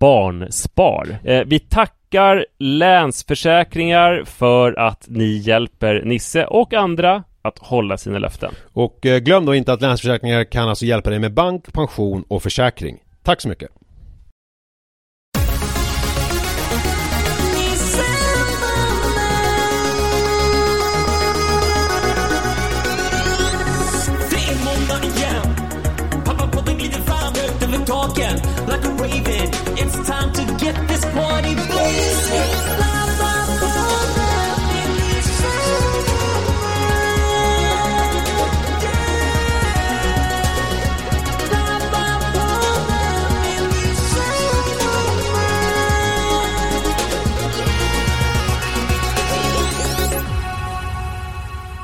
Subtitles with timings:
[0.00, 1.18] Barnspar.
[1.24, 8.54] Eh, vi tackar Länsförsäkringar för att ni hjälper Nisse och andra att hålla sina löften.
[8.72, 12.42] Och eh, glöm då inte att Länsförsäkringar kan alltså hjälpa dig med bank, pension och
[12.42, 12.98] försäkring.
[13.22, 13.79] Tack så mycket!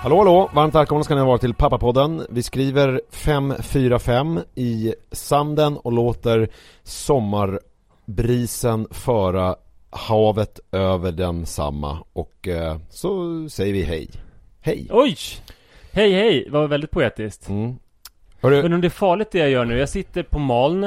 [0.06, 0.50] Hallå hallå!
[0.55, 2.27] Varmt välkomna ska ni vara till Pappapodden.
[2.31, 6.49] Vi skriver 545 i sanden och låter
[6.83, 9.56] sommarbrisen föra
[9.91, 14.09] havet över densamma och eh, så säger vi hej.
[14.61, 14.87] Hej!
[14.91, 15.16] Oj!
[15.93, 17.49] Hej hej, det var väldigt poetiskt.
[17.49, 17.77] Mm.
[18.43, 20.84] Hörru, Men om det är farligt det jag gör nu, jag sitter på moln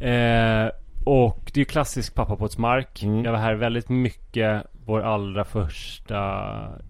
[0.00, 0.68] eh,
[1.04, 3.24] Och det är ju klassisk pappapoddsmark Mm.
[3.24, 6.18] Jag var här väldigt mycket Vår allra första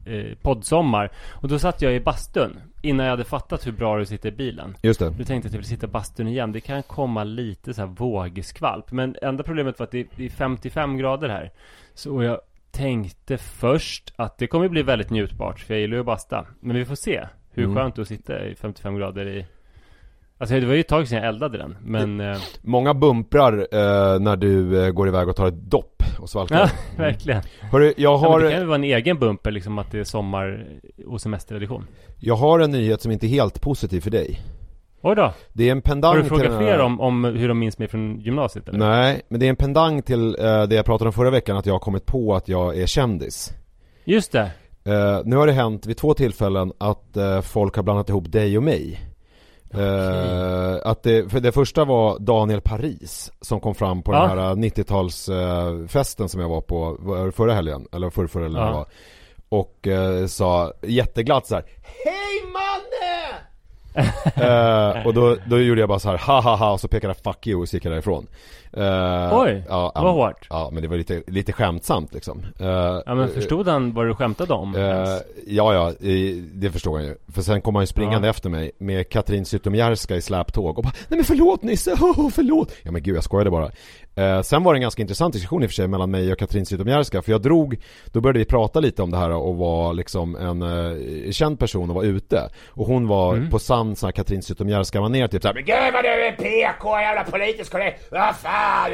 [0.04, 1.10] eh, poddsommar.
[1.30, 4.30] Och då satt jag i bastun Innan jag hade fattat hur bra att sitta i
[4.30, 4.76] bilen.
[4.82, 5.10] Just det.
[5.18, 6.52] Nu tänkte att jag vill sitta i bastun igen.
[6.52, 8.92] Det kan komma lite så här vågskvalp.
[8.92, 11.50] Men enda problemet var att det är, det är 55 grader här.
[11.94, 12.40] Så jag
[12.70, 16.46] tänkte först att det kommer bli väldigt njutbart För jag gillar ju att basta.
[16.60, 17.76] Men vi får se hur Mm.
[17.76, 19.46] skönt det är att sitta i 55 grader i
[20.40, 24.20] Alltså det var ju ett tag sedan jag eldade den Men eh, Många bumprar eh,
[24.20, 26.58] när du eh, går iväg och tar ett dopp och svalkar.
[26.58, 29.90] ja, verkligen Hörru, jag ja, har, Det kan ju vara en egen bumper liksom att
[29.90, 30.66] det är sommar
[31.06, 31.86] och semesteredition
[32.18, 34.40] jag har en nyhet som inte är helt positiv för dig.
[35.02, 35.32] Oj då!
[35.52, 37.88] Det är en pendang Har du frågat här- fler om, om hur de minns mig
[37.88, 38.78] från gymnasiet eller?
[38.78, 41.66] Nej, men det är en pendang till eh, det jag pratade om förra veckan att
[41.66, 43.52] jag har kommit på att jag är kändis.
[44.04, 44.50] Just det!
[45.24, 49.09] Nu har det hänt vid två tillfällen att folk har blandat ihop dig och mig.
[49.74, 54.26] Eh, att det, för det första var Daniel Paris som kom fram på Ja.
[54.26, 56.96] den här 90-talsfesten festen som jag var på
[57.36, 58.72] förra helgen, eller förra, förra eller Ja.
[58.72, 58.86] var.
[59.60, 61.64] Och eh, sa jätteglatt så här
[62.04, 63.36] Hej Manne!
[63.94, 67.14] Eh, och då, då gjorde jag bara så här, ha ha ha och så pekade
[67.24, 68.26] jag 'fuck you' och så gick jag därifrån
[68.72, 70.46] Eh, Oj, ja, det var hårt.
[70.50, 72.66] Ja men det var lite, lite skämtsamt liksom Eh,
[73.06, 74.74] Ja men förstod han vad du skämtade om?
[75.46, 75.92] Ja, ja,
[76.52, 77.16] det förstår jag ju.
[77.32, 78.30] För sen kom han ju springande Ja.
[78.30, 82.72] efter mig med Katrin Zytomierska i släptåg och bara Nej men förlåt Nisse, oh, förlåt!
[82.82, 83.70] Ja men gud, jag skojade bara.
[84.42, 86.66] Sen var det en ganska intressant diskussion i och för sig mellan mig och Katrin
[86.66, 87.78] Zytomierska för jag drog,
[88.12, 91.96] då började vi prata lite om det här och var liksom en känd person och
[91.96, 92.48] var ute.
[92.68, 93.50] Och hon var Mm.
[93.50, 97.00] på sann sån här Katrin Zytomierska manér typ såhär Men gud vad du är PK,
[97.00, 98.90] jävla politisk korrekt, vad fan!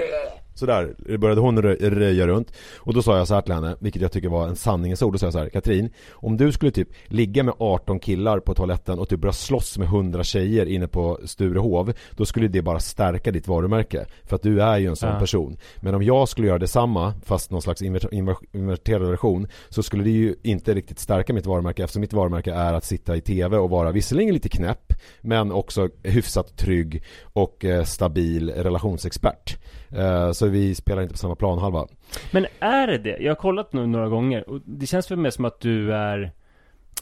[0.56, 2.52] Sådär började hon rö- röja runt.
[2.76, 5.12] Och då sa jag så här till henne, vilket jag tycker var en sanningens ord
[5.14, 8.54] Då sa jag så här, Katrin Om du skulle typ ligga med 18 killar på
[8.54, 12.80] toaletten och typ börja slåss med 100 tjejer inne på Sturehov Då skulle det bara
[12.80, 14.06] stärka ditt varumärke.
[14.24, 15.18] För att du är ju en sån Ja.
[15.18, 15.56] person.
[15.80, 20.04] Men om jag skulle göra detsamma Fast någon slags inver- inver- inverterad version Så skulle
[20.04, 23.56] det ju inte riktigt stärka mitt varumärke Eftersom mitt varumärke är att sitta i tv
[23.56, 29.56] och vara visserligen lite knäpp Men också hyfsat trygg och eh, stabil relationsexpert.
[29.90, 31.86] Eh, Så vi spelar inte på samma planhalva
[32.30, 33.16] Men är det det?
[33.20, 36.32] Jag har kollat nu några gånger och det känns för mig som att du är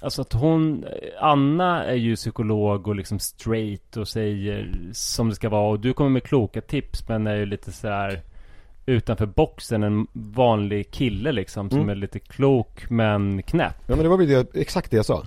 [0.01, 0.85] Alltså att hon
[1.21, 5.93] Anna är ju psykolog och liksom straight och säger som det ska vara och du
[5.93, 8.21] kommer med kloka tips men är ju lite så här
[8.87, 11.91] Utanför boxen, en vanlig kille liksom som Mm.
[11.91, 15.23] är lite klok men knäpp Ja men det var väl det, exakt det jag sa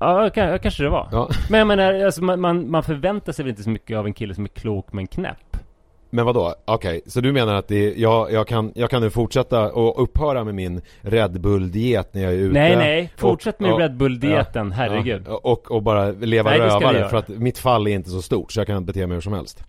[0.00, 1.28] Ja, ja, kanske det var Ja.
[1.50, 4.12] Men jag menar, alltså, man, man, man förväntar sig väl inte så mycket av en
[4.14, 5.56] kille som är klok men knäpp?
[6.14, 6.54] Men vad då?
[6.64, 10.44] Okej, så du menar att det jag, jag, kan, jag kan nu fortsätta och upphöra
[10.44, 12.52] med min Red Bull-diet när jag är ute?
[12.52, 15.22] Nej nej, fortsätt och, med och, Red Bull-dieten, herregud.
[15.26, 18.52] Ja, och, och bara leva Nej, rövare för att mitt fall är inte så stort
[18.52, 19.64] så jag kan bete mig hur som helst.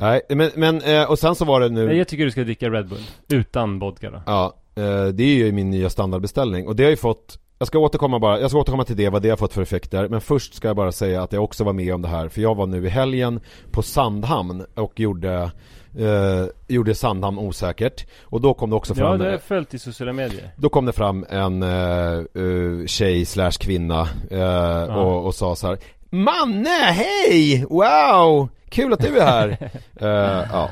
[0.00, 2.44] Nej, men, men eh, och sen så var det nu Nej, Jag tycker du ska
[2.44, 4.22] dricka Red Bull Utan vodka då.
[4.26, 7.78] Ja, eh, det är ju min nya standardbeställning och det har ju fått jag ska
[7.78, 10.54] återkomma bara, jag ska återkomma till det, vad det har fått för effekter Men först
[10.54, 12.66] ska jag bara säga att jag också var med om det här För jag var
[12.66, 15.50] nu i helgen på Sandhamn och gjorde
[15.98, 19.74] eh, Gjorde Sandhamn osäkert Och då kom det också Ja, fram det har jag följt
[19.74, 25.26] i sociala medier Då kom det fram en uh, uh, tjej slash kvinna eh, och,
[25.26, 25.78] och sa så här
[26.10, 27.66] Manne, hej!
[27.70, 28.48] Wow!
[28.68, 29.58] Kul att du är här!
[30.00, 30.70] Eh, ja.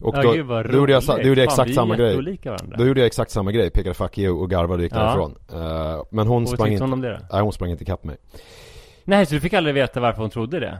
[0.00, 1.96] Och Ja, då, gud, vad då gjorde jag, då gjorde jag Fan, exakt är samma
[1.96, 2.38] grej.
[2.78, 4.98] Då gjorde jag exakt samma grej, pekade fuck you och garvade och gick Ja.
[4.98, 7.18] därifrån Eh, Men hon Och sprang inte, hon om det då?
[7.32, 8.16] nej hon sprang inte ikapp mig.
[9.04, 10.78] Nej, så du fick aldrig veta varför hon trodde det?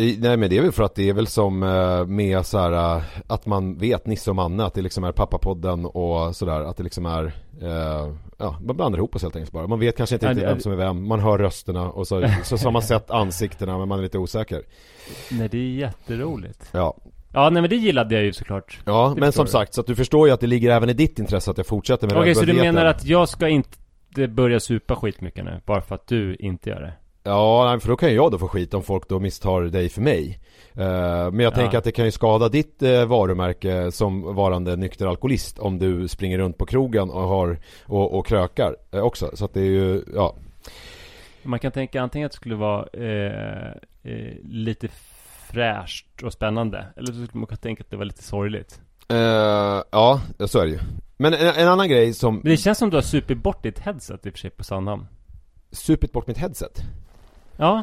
[0.00, 2.58] I- nej men det är väl för att det är väl som uh, med så
[2.58, 6.60] här, eh, att man vet Nisse och Manne att det liksom är pappapodden och sådär
[6.60, 7.32] att det liksom är
[8.38, 9.66] Ja, man blandar ihop oss helt enkelt bara.
[9.66, 11.08] Man vet kanske inte Ja, riktigt vem som är vem.
[11.08, 14.18] Man hör rösterna och så, så, så har man sett ansiktena men man är lite
[14.18, 14.62] osäker.
[15.30, 16.68] Nej, det är jätteroligt.
[16.72, 16.96] Ja,
[17.34, 19.48] Ja, nej men det gillade jag ju såklart ja Det men som jag.
[19.48, 21.66] sagt så att du förstår ju att det ligger även i ditt intresse att jag
[21.66, 23.78] fortsätter med Okej, så du menar att jag ska inte
[24.28, 25.60] börja supa skitmycket nu?
[25.66, 26.92] Bara för att du inte gör det?
[27.26, 29.88] Ja, nej, för då kan ju jag då få skit om folk då misstar dig
[29.88, 30.40] för mig
[30.76, 31.56] Eh, Men jag Ja.
[31.56, 36.08] tänker att det kan ju skada ditt eh, varumärke som varande nykter alkoholist Om du
[36.08, 39.64] springer runt på krogen och har och, och krökar eh, också Så att det är
[39.64, 40.36] ju, ja
[41.42, 42.86] Man kan tänka antingen att det skulle vara
[44.42, 44.88] lite
[45.54, 46.86] fräscht och spännande.
[46.96, 48.80] Eller så skulle man kunna tänka att det var lite sorgligt.
[49.08, 49.16] Eh,
[49.90, 50.78] Ja, så är det ju.
[51.16, 53.78] Men en, en annan grej som Men det känns som du har supit bort ditt
[53.78, 55.06] headset i och för sig på Sandhamn.
[55.70, 56.82] Supit bort mitt headset?
[57.56, 57.82] Ja,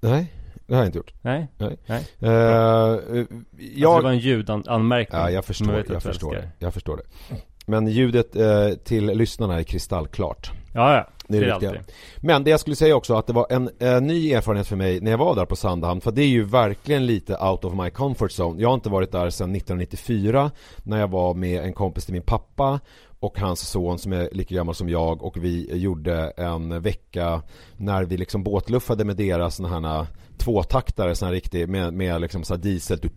[0.00, 0.32] Nej,
[0.66, 1.12] det har jag inte gjort.
[1.22, 1.78] Nej, Nej.
[1.86, 2.06] nej.
[2.18, 2.92] Eh, Jag...
[2.92, 3.34] Alltså
[3.74, 5.20] Jag det var en ljudanmärkning.
[5.20, 6.48] Ja, jag förstår, jag du förstår det.
[6.58, 7.36] Jag förstår det.
[7.66, 10.50] Men ljudet eh, till lyssnarna är kristallklart.
[10.74, 11.94] Ja, ja, Det är det alltid viktiga.
[12.16, 15.00] Men det jag skulle säga också att det var en eh, ny erfarenhet för mig
[15.00, 16.00] när jag var där på Sandhamn.
[16.00, 18.62] För det är ju verkligen lite out of my comfort zone.
[18.62, 20.50] Jag har inte varit där sedan 1994
[20.82, 22.80] när jag var med en kompis till min pappa
[23.20, 27.42] och hans son som är lika gammal som jag och vi gjorde en vecka
[27.76, 30.06] när vi liksom båtluffade med deras såna här
[30.38, 33.12] tvåtaktare sån här riktig med, med liksom så här diesel tut,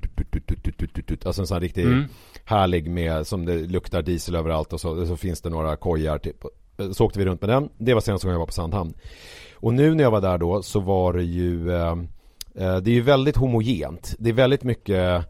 [0.77, 1.25] tut, tut.
[1.25, 2.05] alltså en sån här riktig Mm.
[2.45, 6.45] härlig med som det luktar diesel överallt och så, så finns det några kojar typ.
[6.93, 7.69] Så åkte vi runt med den.
[7.77, 8.93] Det var senaste gången jag var på Sandhamn.
[9.55, 11.91] Och nu när jag var där då så var det ju eh,
[12.55, 14.15] eh, Det är ju väldigt homogent.
[14.19, 15.25] Det är väldigt mycket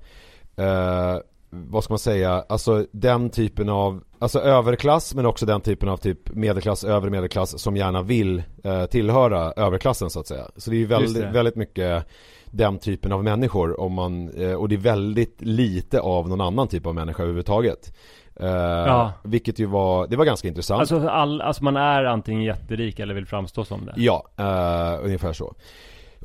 [0.55, 1.17] eh,
[1.49, 2.45] Vad ska man säga?
[2.49, 7.59] Alltså den typen av Alltså överklass men också den typen av typ medelklass, övre medelklass
[7.59, 10.47] som gärna vill eh, tillhöra överklassen så att säga.
[10.55, 12.05] Så det är ju väldigt, väldigt mycket
[12.45, 16.67] den typen av människor om man, eh, och det är väldigt lite av någon annan
[16.67, 17.93] typ av människa överhuvudtaget.
[18.39, 18.48] Eh,
[18.88, 19.13] Ja.
[19.24, 20.79] Vilket ju var, det var ganska intressant.
[20.79, 25.34] Alltså, all, alltså man är antingen jätterik eller vill framstå som det Ja, eh, ungefär
[25.34, 25.55] så.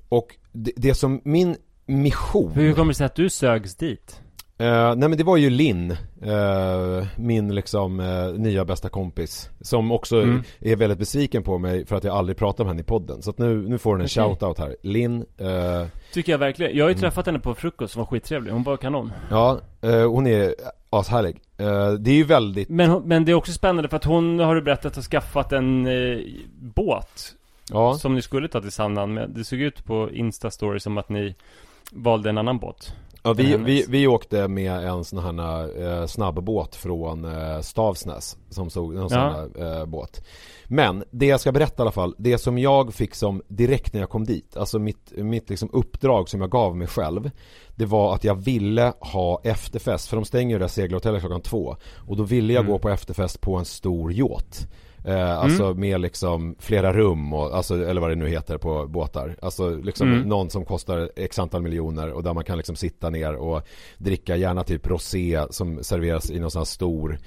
[0.08, 1.56] Och det, det som min
[1.86, 4.20] mission Hur kommer det sig att du sögs dit?
[4.58, 5.90] Eh, nej men det var ju Linn,
[6.22, 10.42] eh, min liksom eh, nya bästa kompis Som också Mm.
[10.60, 13.30] är väldigt besviken på mig för att jag aldrig pratar om henne i podden Så
[13.30, 14.22] att nu, nu får hon en Okej.
[14.24, 15.24] shoutout här Linn,
[16.12, 16.76] Tycker jag verkligen.
[16.76, 18.52] Jag har ju träffat henne på frukost som var skittrevlig.
[18.52, 19.12] Hon var kanon.
[19.30, 20.54] ja hon är
[20.90, 24.54] ashärlig Det är ju väldigt, Men, men det är också spännande för att hon har
[24.54, 26.18] du berättat har skaffat en eh,
[26.58, 27.34] båt.
[27.70, 29.30] ja Som ni skulle ta till Sandhamn med.
[29.30, 31.34] Det såg ut på Insta-story som att ni
[31.92, 32.94] valde en annan båt.
[33.26, 38.70] Ja, vi, vi, vi åkte med en sån här eh, snabbbåt från eh, Stavsnäs Som
[38.70, 39.46] såg en sån Ja.
[39.58, 40.24] här eh, båt
[40.64, 44.00] Men det jag ska berätta i alla fall Det som jag fick som direkt när
[44.00, 47.30] jag kom dit Alltså mitt, mitt liksom uppdrag som jag gav mig själv
[47.76, 51.40] Det var att jag ville ha efterfest För de stänger ju det där segelhotellet klockan
[51.40, 51.76] två
[52.08, 52.72] Och då ville jag Mm.
[52.72, 54.66] gå på efterfest på en stor yacht
[55.06, 59.36] Eh, alltså med liksom flera rum och, alltså, eller vad det nu heter på båtar
[59.42, 60.28] Alltså liksom Mm.
[60.28, 63.62] någon som kostar x antal miljoner och där man kan liksom sitta ner och
[63.98, 67.18] dricka gärna typ rosé som serveras i någon sån här stor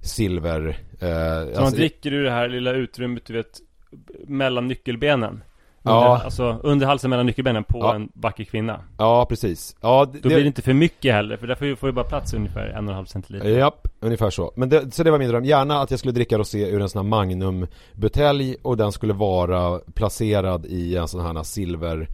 [0.00, 0.68] silver
[1.00, 3.58] eh, Så man dricker ur det här lilla utrymmet, du vet,
[4.26, 5.42] mellan nyckelbenen.
[5.86, 6.12] Ja.
[6.12, 7.94] Under, alltså under halsen mellan nyckelbenen på Ja.
[7.94, 8.80] en vacker kvinna.
[8.98, 11.92] Ja precis, ja det, Då blir det inte för mycket heller, för där får ju,
[11.92, 13.48] bara plats ungefär en och en halv centiliter.
[13.48, 14.52] Japp, ungefär så.
[14.56, 15.44] Men det, så det var min dröm.
[15.44, 19.78] Gärna att jag skulle dricka rosé ur en sån här Magnum-butelj och den skulle vara
[19.94, 22.08] placerad i en sån här silver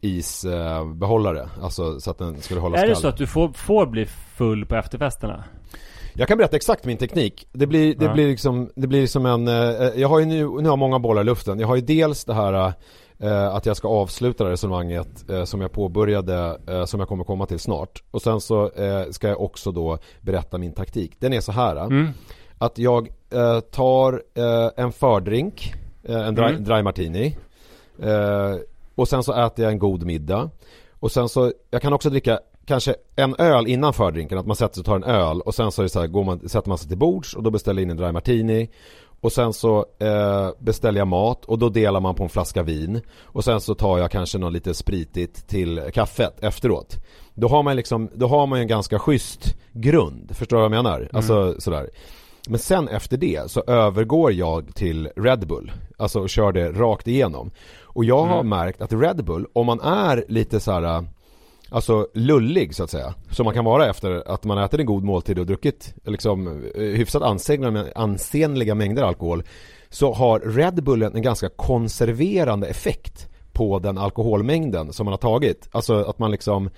[0.00, 1.48] isbehållare.
[1.62, 3.02] Alltså så att den skulle hålla Är det skall.
[3.02, 5.44] så att du får, får bli full på efterfesterna?
[6.14, 7.48] Jag kan berätta exakt min teknik.
[7.52, 8.12] Det blir, det Ja.
[8.12, 9.54] blir liksom, det blir som en, eh,
[9.96, 11.60] jag har ju nu, nu har jag många bollar i luften.
[11.60, 12.72] Jag har ju dels det här
[13.18, 17.46] eh, att jag ska avsluta det resonemanget eh, som jag påbörjade, som jag kommer komma
[17.46, 18.02] till snart.
[18.10, 18.70] Och sen så
[19.10, 21.12] ska jag också då berätta min taktik.
[21.18, 21.76] Den är så här.
[21.76, 22.08] Mm.
[22.58, 23.08] Att jag
[23.70, 24.22] tar
[24.80, 26.64] en fördrink, en dry, Mm.
[26.64, 27.36] dry martini.
[28.94, 30.50] Och sen så äter jag en god middag.
[31.00, 34.74] Och sen så, jag kan också dricka kanske en öl innan fördrinken, att man sätter
[34.74, 36.78] sig och tar en öl och sen så är så här, går man, sätter man
[36.78, 38.68] sig till bords och då beställer in en dry martini
[39.20, 43.00] och sen så eh, beställer jag mat och då delar man på en flaska vin
[43.22, 46.96] och sen så tar jag kanske något lite spritigt till kaffet efteråt.
[47.34, 50.64] Då har man liksom, då har man ju en ganska schysst grund, förstår du vad
[50.64, 51.08] jag menar?
[51.12, 51.90] Alltså sådär.
[52.48, 57.08] Men sen efter det så övergår jag till Red Bull, alltså och kör det rakt
[57.08, 57.50] igenom.
[57.82, 61.04] Och jag har märkt att Red Bull, om man är lite så här
[61.72, 65.04] Alltså lullig så att säga, som man kan vara efter att man ätit en god
[65.04, 69.42] måltid och druckit liksom eh, hyfsat ansenliga, ansenliga mängder alkohol
[69.90, 75.68] Så har Red Bullen en ganska konserverande effekt på den alkoholmängden som man har tagit.
[75.72, 76.70] Alltså att man liksom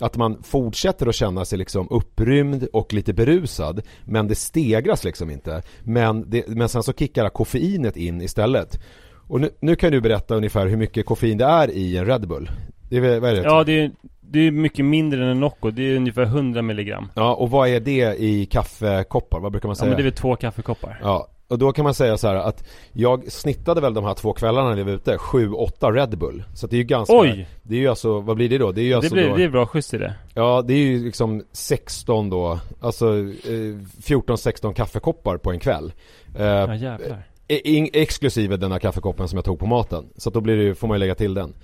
[0.00, 5.30] att man fortsätter att känna sig liksom upprymd och lite berusad Men det stegras liksom
[5.30, 5.62] inte.
[5.82, 8.80] Men, det, men sen så kickar koffeinet in istället.
[9.28, 12.28] Och nu, nu kan du berätta ungefär hur mycket koffein det är i en Red
[12.28, 12.50] Bull
[12.88, 13.42] det är, vad är det?
[13.42, 13.90] Ja, det är,
[14.20, 15.70] det är mycket mindre än en Nocco.
[15.70, 17.08] Det är ungefär 100 milligram.
[17.14, 19.40] Ja, och vad är det i kaffekoppar?
[19.40, 19.88] Vad brukar man Ja, säga?
[19.88, 20.98] men det är väl två kaffekoppar.
[21.02, 24.32] Ja, och då kan man säga så här att jag snittade väl de här två
[24.32, 26.42] kvällarna när vi var ute, 7-8 Red Bull.
[26.54, 27.48] Så det är ju ganska Oj!
[27.62, 28.72] Det är ju alltså, vad blir det då?
[28.72, 30.14] Det är ju Det alltså blir, då, det är bra schysst i det.
[30.34, 35.92] Ja, det är ju liksom 16 då, alltså eh, 14-16 kaffekoppar på en kväll.
[36.38, 37.22] Eh, Ja, jävlar.
[37.48, 40.04] in, exklusive den här kaffekoppen som jag tog på maten.
[40.16, 41.54] Så att då blir det, får man ju lägga till den.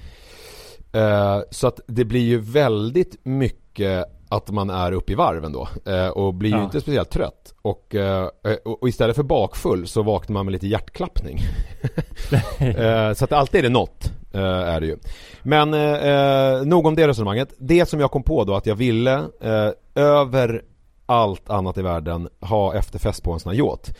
[0.92, 5.68] Eh, så att det blir ju väldigt mycket att man är uppe i varven då
[5.92, 6.64] eh, och blir ju Ja.
[6.64, 7.54] inte speciellt trött.
[7.62, 8.28] Och, eh,
[8.64, 11.38] och istället för bakfull så vaknar man med lite hjärtklappning.
[12.58, 14.98] eh, så att alltid är det något, eh, är det ju.
[15.42, 17.54] Men eh, eh, nog om det resonemanget.
[17.58, 20.62] Det som jag kom på då att jag ville eh, över
[21.06, 23.94] allt annat i världen ha efterfest på en sån här yacht.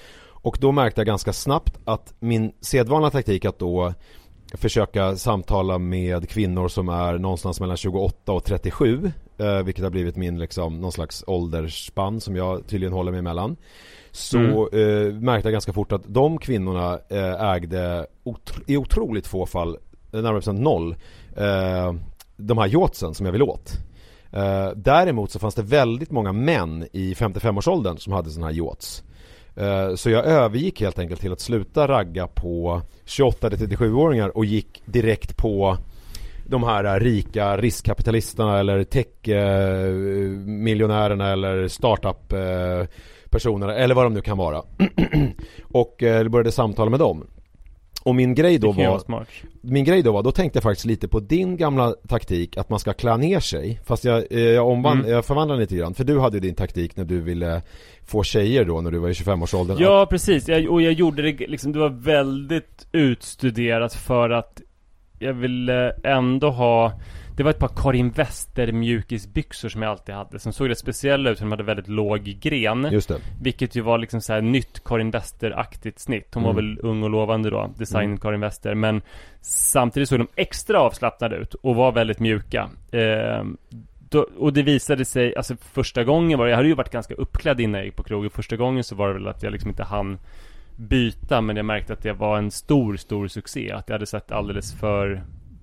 [0.45, 3.95] Och då märkte jag ganska snabbt att min sedvanliga taktik att då
[4.55, 10.17] försöka samtala med kvinnor som är någonstans mellan 28 och 37 eh, Vilket har blivit
[10.17, 13.57] min liksom någon slags åldersspann som jag tydligen håller mig emellan
[14.11, 19.47] Så eh, märkte jag ganska fort att de kvinnorna eh, ägde otro- i otroligt få
[19.47, 19.77] fall,
[20.13, 20.97] eh, närmare bestämt noll
[21.37, 21.95] eh,
[22.37, 23.73] De här yachtsen som jag vill åt.
[24.33, 29.03] Eh, Däremot så fanns det väldigt många män i 55-årsåldern som hade sådana här yachts
[29.57, 35.37] Eh, så jag övergick helt enkelt till att sluta ragga på 28-37-åringar och gick direkt
[35.37, 35.79] på
[36.47, 44.39] de här eh, rika riskkapitalisterna eller tech-miljonärerna eh, eller startup-personerna eller vad de nu kan
[44.39, 44.63] vara.
[45.73, 47.27] och började samtala med dem.
[48.03, 49.25] Och min grej då var
[49.61, 52.79] min grej då var, då tänkte jag faktiskt lite på din gamla taktik att man
[52.79, 55.13] ska klä ner sig Fast jag, eh, jag, omvand, Mm.
[55.13, 57.63] jag förvandlade lite grann För du hade ju din taktik när du ville
[58.07, 60.49] få tjejer då när du var i 25-årsåldern Ja, precis.
[60.49, 64.61] Jag, och jag gjorde det liksom, det var väldigt utstuderat för att
[65.19, 66.93] jag ville ändå ha
[67.37, 71.31] Det var ett par Karin Wester mjukisbyxor som jag alltid hade Som såg rätt speciella
[71.31, 73.19] ut, för de hade väldigt låg gren Just det.
[73.43, 76.55] Vilket ju var liksom så här nytt Karin Wester-aktigt snitt Hon Mm.
[76.55, 78.19] var väl ung och lovande då, design Mm.
[78.19, 79.03] Karin Wester Men
[79.41, 83.45] samtidigt såg de extra avslappnade ut och var väldigt mjuka eh,
[84.09, 87.15] då, Och det visade sig, alltså första gången var det, jag hade ju varit ganska
[87.15, 89.71] uppklädd innan jag gick på krogen Första gången så var det väl att jag liksom
[89.71, 90.19] inte hann
[90.77, 94.33] byta Men jag märkte att det var en stor, stor succé Att det hade sett
[94.33, 95.23] alldeles för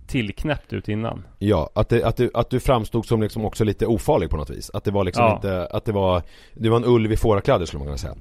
[0.09, 3.85] tillknäppt ut innan Ja, att, det, att, du, att du framstod som liksom också lite
[3.85, 4.71] ofarlig på något vis.
[4.73, 5.35] Att det var liksom Ja.
[5.35, 6.21] inte, att det var,
[6.53, 8.15] du var en ulv i fårakläder skulle man kunna säga.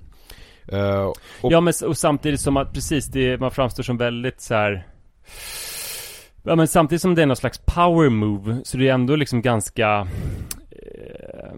[0.72, 4.54] Eh, och, Ja men och samtidigt som att precis det, man framstår som väldigt så
[4.54, 4.86] här.
[6.42, 9.42] Ja men samtidigt som det är någon slags power move så det är ändå liksom
[9.42, 10.08] ganska
[10.70, 11.54] eh,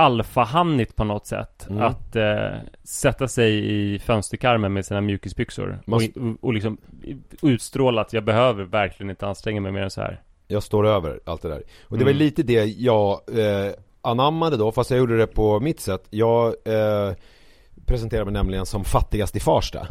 [0.00, 1.66] alfahannigt på något sätt.
[1.70, 1.82] Mm.
[1.82, 2.50] Att eh,
[2.84, 5.80] sätta sig i fönsterkarmen med sina mjukisbyxor.
[5.86, 6.78] Man Och, och, liksom
[7.42, 10.20] utstråla att jag behöver verkligen inte anstränga mig mer än så här.
[10.46, 11.62] Jag står över allt det där.
[11.82, 12.18] Och det var Mm.
[12.18, 16.04] lite det jag eh, anammade då, fast jag gjorde det på mitt sätt.
[16.10, 17.14] Jag eh,
[17.86, 19.86] presenterade mig nämligen som fattigast i Farsta.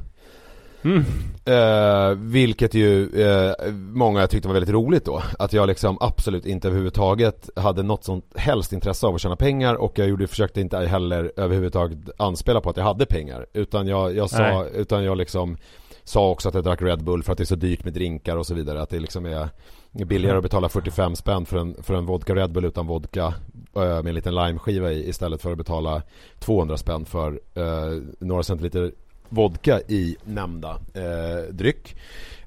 [0.83, 1.03] Mm.
[1.45, 5.21] Eh, vilket ju eh, många tyckte var väldigt roligt då.
[5.39, 9.75] Att jag liksom absolut inte överhuvudtaget hade något sånt helst intresse av att tjäna pengar
[9.75, 13.45] och jag gjorde, försökte inte heller överhuvudtaget anspela på att jag hade pengar.
[13.53, 14.71] Utan jag, jag sa, Nej.
[14.75, 15.57] utan jag liksom
[16.03, 18.37] sa också att jag drack Red Bull för att det är så dyrt med drinkar
[18.37, 18.81] och så vidare.
[18.81, 19.49] Att det liksom är
[19.91, 23.33] billigare att betala 45 spänn för en, för en vodka Red Bull utan vodka
[23.75, 26.01] eh, med en liten limeskiva i istället för att betala
[26.39, 28.91] 200 spänn för eh, några centiliter
[29.29, 31.95] vodka i nämnda eh, dryck.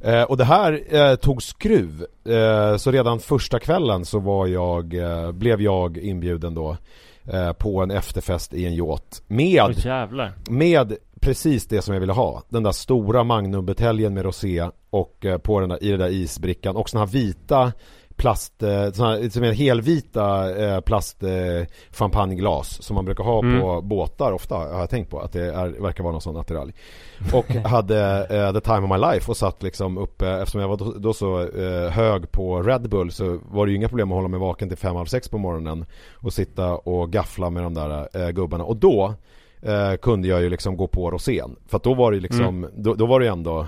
[0.01, 2.07] Eh, och det här eh, tog skruv.
[2.25, 6.77] Eh, så redan första kvällen så var jag, eh, blev jag inbjuden då
[7.33, 10.33] eh, på en efterfest i en yacht med jävlar.
[10.51, 12.43] med precis det som jag ville ha.
[12.49, 16.89] Den där stora Magnumbuteljen med rosé och på den där, i den där isbrickan och
[16.89, 17.73] såna här vita
[18.16, 21.31] plast, eh, såna som är helvita eh, plast eh,
[21.90, 23.61] champagneglas som man brukar ha Mm.
[23.61, 26.73] på båtar ofta har jag tänkt på att det är, verkar vara någon sån attiralj.
[27.33, 30.76] Och hade eh, the time of my life och satt liksom uppe eftersom jag var
[30.76, 31.49] då, då så
[31.88, 34.78] hög på Red Bull så var det ju inga problem att hålla mig vaken till
[34.78, 39.14] fem, halv sex på morgonen och sitta och gaffla med de där gubbarna och då
[40.00, 41.57] kunde jag ju liksom gå på rosén.
[41.66, 43.66] För att då var det ju liksom, då, då var det ju ändå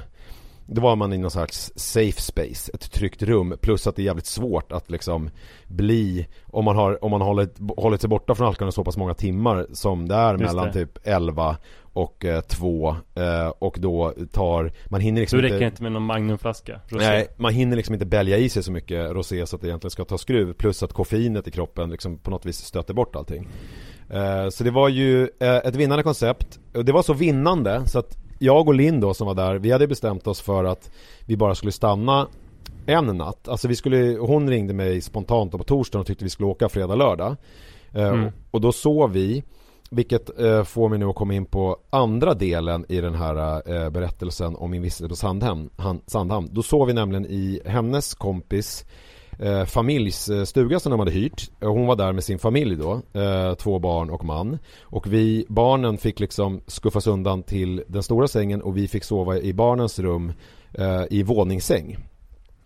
[0.66, 4.04] då var man i någon slags safe space, ett tryggt rum plus att det är
[4.04, 5.30] jävligt svårt att liksom
[5.66, 9.14] bli om man har, om man hållit, hållit sig borta från alkoholen så pass många
[9.14, 10.72] timmar som det är Just mellan det.
[10.72, 15.82] typ 11 och eh, 2 eh, och då tar, man hinner liksom det räcker inte
[15.82, 16.80] med någon magnumflaska?
[16.88, 17.06] Rosé.
[17.06, 19.90] Nej, man hinner liksom inte bälja i sig så mycket rosé så att det egentligen
[19.90, 23.48] ska ta skruv Plus att koffeinet i kroppen liksom på något vis stöter bort allting
[24.10, 27.98] Eh, Så det var ju eh, ett vinnande koncept Och det var så vinnande så
[27.98, 30.90] att jag och Linn då som var där Vi hade bestämt oss för att
[31.26, 32.28] vi bara skulle stanna
[32.86, 36.48] en natt Alltså vi skulle, hon ringde mig spontant på torsdagen och tyckte vi skulle
[36.48, 37.36] åka fredag, lördag
[37.94, 38.32] Eh, Mm.
[38.50, 39.42] Och då sov vi
[39.90, 43.90] vilket eh, får mig nu att komma in på andra delen i den här eh,
[43.90, 45.70] berättelsen om min vistelse på Sandhamn,
[46.06, 46.48] Sandhamn.
[46.52, 48.84] Då sov vi nämligen i hennes kompis
[49.38, 51.50] eh, familjs eh, stuga som de hade hyrt.
[51.60, 54.58] Eh, Hon var där med sin familj då, eh, två barn och man.
[54.82, 59.38] Och vi, barnen fick liksom skuffas undan till den stora sängen och vi fick sova
[59.38, 60.32] i barnens rum
[60.72, 61.96] eh, i våningssäng.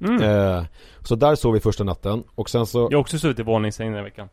[0.01, 0.23] Mm.
[0.23, 0.65] Eh,
[1.03, 3.87] så där sov vi första natten och sen så Jag har också suttit i våningssäng
[3.87, 4.29] den här veckan.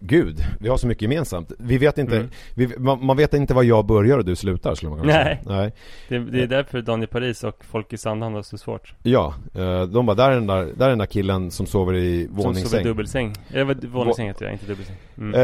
[0.00, 1.52] Gud, vi har så mycket gemensamt.
[1.58, 2.28] Vi vet inte, Mm.
[2.54, 5.40] vi, man, man vet inte var jag börjar och du slutar skulle man kunna Nej.
[5.44, 5.56] säga.
[5.56, 5.72] Nej.
[6.08, 8.94] Det, det är därför Daniel Paris och folk i Sandhamn har så svårt.
[9.02, 11.94] Ja, eh, de bara, där är den där, där är den där killen som sover
[11.94, 12.84] i Som sover i våningssäng.
[12.84, 13.34] dubbelsäng.
[13.50, 14.96] Eller vad- våningssäng heter jag, inte dubbelsäng.
[15.18, 15.34] Mm.
[15.34, 15.40] Eh,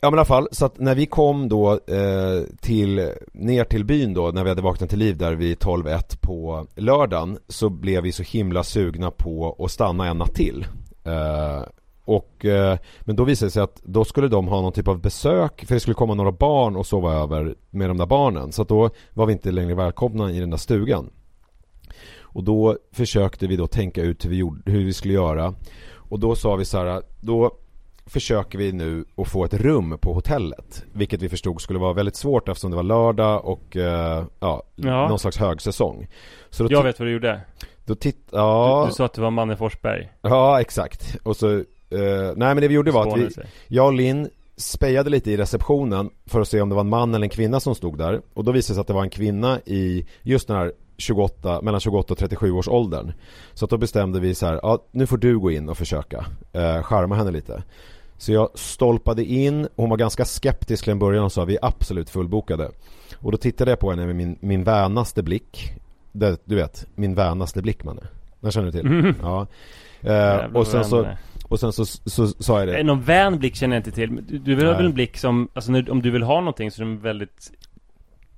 [0.00, 3.84] ja men i alla fall, så att när vi kom då eh, till, ner till
[3.84, 8.02] byn då, när vi hade vaknat till liv där vid 12.1 på lördagen Så blev
[8.02, 10.66] vi så himla sugna på att stanna en natt till
[11.04, 11.62] eh,
[12.04, 15.00] Och, eh, men då visade det sig att då skulle de ha någon typ av
[15.00, 18.62] besök För det skulle komma några barn och sova över med de där barnen Så
[18.62, 21.10] att då var vi inte längre välkomna i den där stugan
[22.20, 25.54] Och då försökte vi då tänka ut hur vi, gjorde, hur vi skulle göra
[25.96, 27.50] Och då sa vi så här, då
[28.06, 30.84] försöker vi nu att få ett rum på hotellet.
[30.92, 35.08] Vilket vi förstod skulle vara väldigt svårt eftersom det var lördag och eh, ja, Ja.
[35.08, 36.06] någon slags högsäsong.
[36.50, 37.40] Så Jag vet vad du gjorde.
[37.84, 40.12] då titt, ja, Du, du sa att det var Manne Forsberg.
[40.22, 41.16] ja exakt.
[41.22, 43.28] Och så, eh, nej men det vi gjorde var att vi,
[43.68, 47.14] jag och Linn spejade lite i receptionen för att se om det var en man
[47.14, 48.20] eller en kvinna som stod där.
[48.34, 51.60] Och då visade det sig att det var en kvinna i just den här 28,
[51.62, 53.12] mellan 28 och 37 års åldern.
[53.54, 56.26] Så att då bestämde vi så här, ja nu får du gå in och försöka
[56.52, 57.62] eh, charma henne lite.
[58.16, 61.64] Så jag stolpade in, hon var ganska skeptisk till en början och sa vi är
[61.64, 62.70] absolut fullbokade.
[63.16, 65.72] Och då tittade jag på henne med min, min vänaste blick.
[66.12, 68.00] Det, du vet, min vänaste blick man
[68.40, 68.90] Den känner du till?
[68.90, 69.14] Mhm.
[69.22, 69.46] Ja.
[70.00, 71.06] Eh, och sen så,
[71.48, 72.82] och sen så, så, sa jag det det.
[72.82, 74.16] Någon vän blick känner jag inte till.
[74.28, 74.84] Du, du vill ha Nej.
[74.86, 77.50] en blick som, alltså när, om du vill ha någonting så är det en väldigt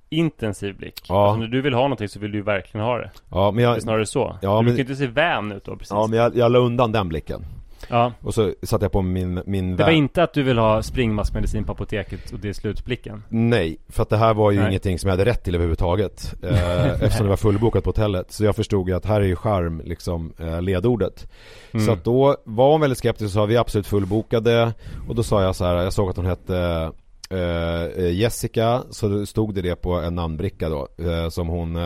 [0.09, 1.01] intensiv blick.
[1.09, 1.25] Ja.
[1.27, 3.11] Alltså när du vill ha någonting så vill du verkligen ha det.
[3.29, 4.37] Ja, men Det är jag, snarare så.
[4.41, 5.91] Ja, du men- kan inte se vän ut då precis.
[5.91, 7.45] ja, men jag, jag la undan den blicken.
[7.87, 8.13] Ja.
[8.21, 11.63] Och så satte jag på min, min Det var inte att du vill ha springmaskmedicin
[11.63, 13.23] på apoteket och det är slutsblicken.
[13.29, 14.67] Nej, för att det här var ju Nej.
[14.67, 18.45] ingenting som jag hade rätt till överhuvudtaget eh, Eftersom det var fullbokat på hotellet Så
[18.45, 21.27] jag förstod ju att här är ju charm liksom eh, ledordet
[21.71, 21.85] Mm.
[21.85, 24.73] Så att då var hon väldigt skeptisk och sa vi är absolut fullbokade
[25.07, 26.91] Och då sa jag så här, jag såg att hon hette
[27.29, 31.77] eh, Jessica Så stod det det på en namnbricka då eh, Som hon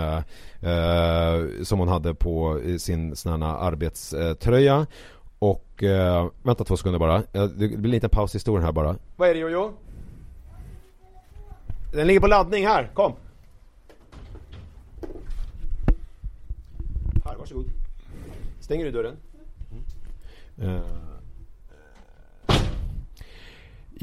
[1.63, 4.87] Som hon hade på sin sån här arbetströja
[5.81, 8.95] Och eh, vänta två sekunder bara Det blir en liten paus i historien här bara
[9.15, 9.73] Vad är det Jojo?
[11.93, 13.13] Den ligger på laddning här, kom!
[17.25, 17.65] Här, varsågod.
[18.59, 19.15] Stänger du dörren?
[20.61, 20.75] Mm.
[20.75, 20.81] Eh,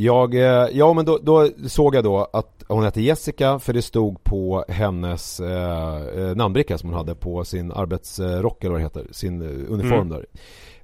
[0.01, 3.83] Jag, eh, ja men då, då såg jag då att hon hette Jessica för det
[3.83, 8.85] stod på hennes eh, eh, namnbricka som hon hade på sin arbetsrock eller vad det
[8.85, 10.27] heter, sin uniform där.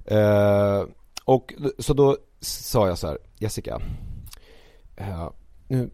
[0.05, 0.83] Eh,
[1.25, 3.81] och så då sa jag så här, Jessica,
[4.95, 5.29] eh,
[5.67, 5.89] nu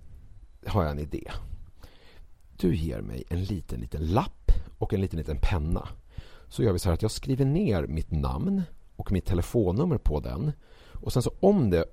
[0.65, 1.31] har jag en idé.
[2.57, 5.87] Du ger mig en liten, liten lapp och en liten, liten penna.
[6.49, 8.61] Så gör vi så här att jag skriver ner mitt namn
[8.95, 10.51] och mitt telefonnummer på den.
[11.01, 11.85] Och sen så om det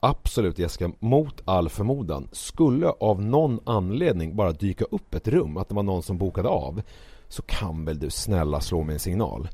[0.00, 5.68] absolut Jessica, mot all förmodan skulle av någon anledning bara dyka upp ett rum, att
[5.68, 6.82] det var någon som bokade av.
[7.28, 9.48] Så kan väl du snälla slå mig en signal.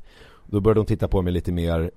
[0.47, 1.91] Då började hon titta på mig lite mer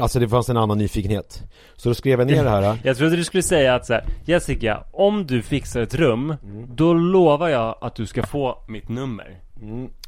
[0.00, 1.42] Alltså det fanns en annan nyfikenhet
[1.76, 4.04] Så då skrev jag ner det här Jag trodde du skulle säga att så här,
[4.24, 6.66] Jessica, om du fixar ett rum, Mm.
[6.74, 9.38] då lovar jag att du ska få mitt nummer.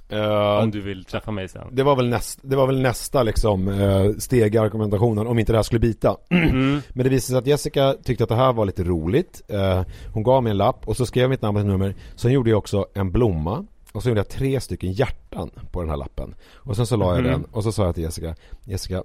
[0.08, 1.62] Eh, Om du vill träffa mig sen.
[1.72, 5.52] det, var väl näst, det var väl nästa liksom, eh, steg i argumentationen om inte
[5.52, 6.80] det här skulle bita Mm.
[6.88, 10.22] Men det visade sig att Jessica tyckte att det här var lite roligt eh, Hon
[10.22, 12.58] gav mig en lapp och så skrev jag mitt namn och nummer Sen gjorde jag
[12.58, 16.76] också en blomma Och så gjorde jag tre stycken hjärtan på den här lappen Och
[16.76, 17.30] sen så la jag Mhm.
[17.32, 19.02] den och så sa jag till Jessica Jessica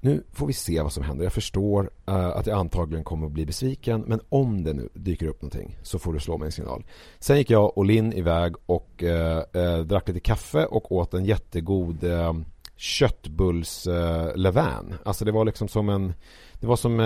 [0.00, 1.24] nu får vi se vad som händer.
[1.24, 5.26] Jag förstår eh, att jag antagligen kommer att bli besviken men om det nu dyker
[5.26, 6.84] upp någonting så får du slå mig en signal.
[7.18, 11.24] Sen gick jag och Linn iväg och eh, eh, drack lite kaffe och åt en
[11.24, 12.32] jättegod eh,
[12.76, 14.94] köttbulls eh, levain.
[15.04, 16.12] Alltså det var liksom som en
[16.60, 16.96] det var som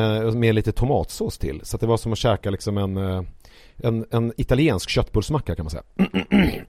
[0.40, 1.60] med lite tomatsås till.
[1.62, 2.96] Så det var som att käka liksom en,
[3.76, 5.82] en, en italiensk köttbullsmacka kan man säga.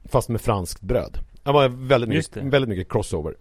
[0.10, 1.18] Fast med franskt bröd.
[1.44, 3.36] Det var väldigt mycket, väldigt mycket crossover.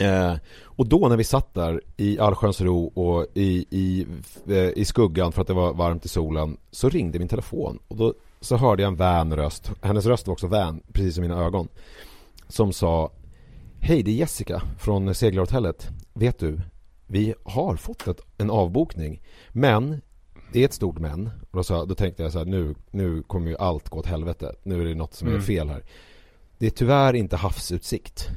[0.00, 4.06] Eh, och då när vi satt där i allsköns ro och i, i,
[4.48, 7.78] eh, i skuggan för att det var varmt i solen så ringde min telefon.
[7.88, 11.22] Och då så hörde jag en vän röst, hennes röst var också vän, precis som
[11.22, 11.68] mina ögon.
[12.48, 13.10] Som sa
[13.80, 15.88] Hej det är Jessica från seglarhotellet.
[16.12, 16.60] Vet du,
[17.06, 19.22] vi har fått ett, en avbokning.
[19.48, 20.00] Men
[20.52, 21.26] det är ett stort men.
[21.50, 24.06] Och då, sa, då tänkte jag så här nu, nu kommer ju allt gå åt
[24.06, 24.54] helvete.
[24.62, 25.42] Nu är det något som är Mm.
[25.42, 25.84] fel här.
[26.58, 28.28] Det är tyvärr inte havsutsikt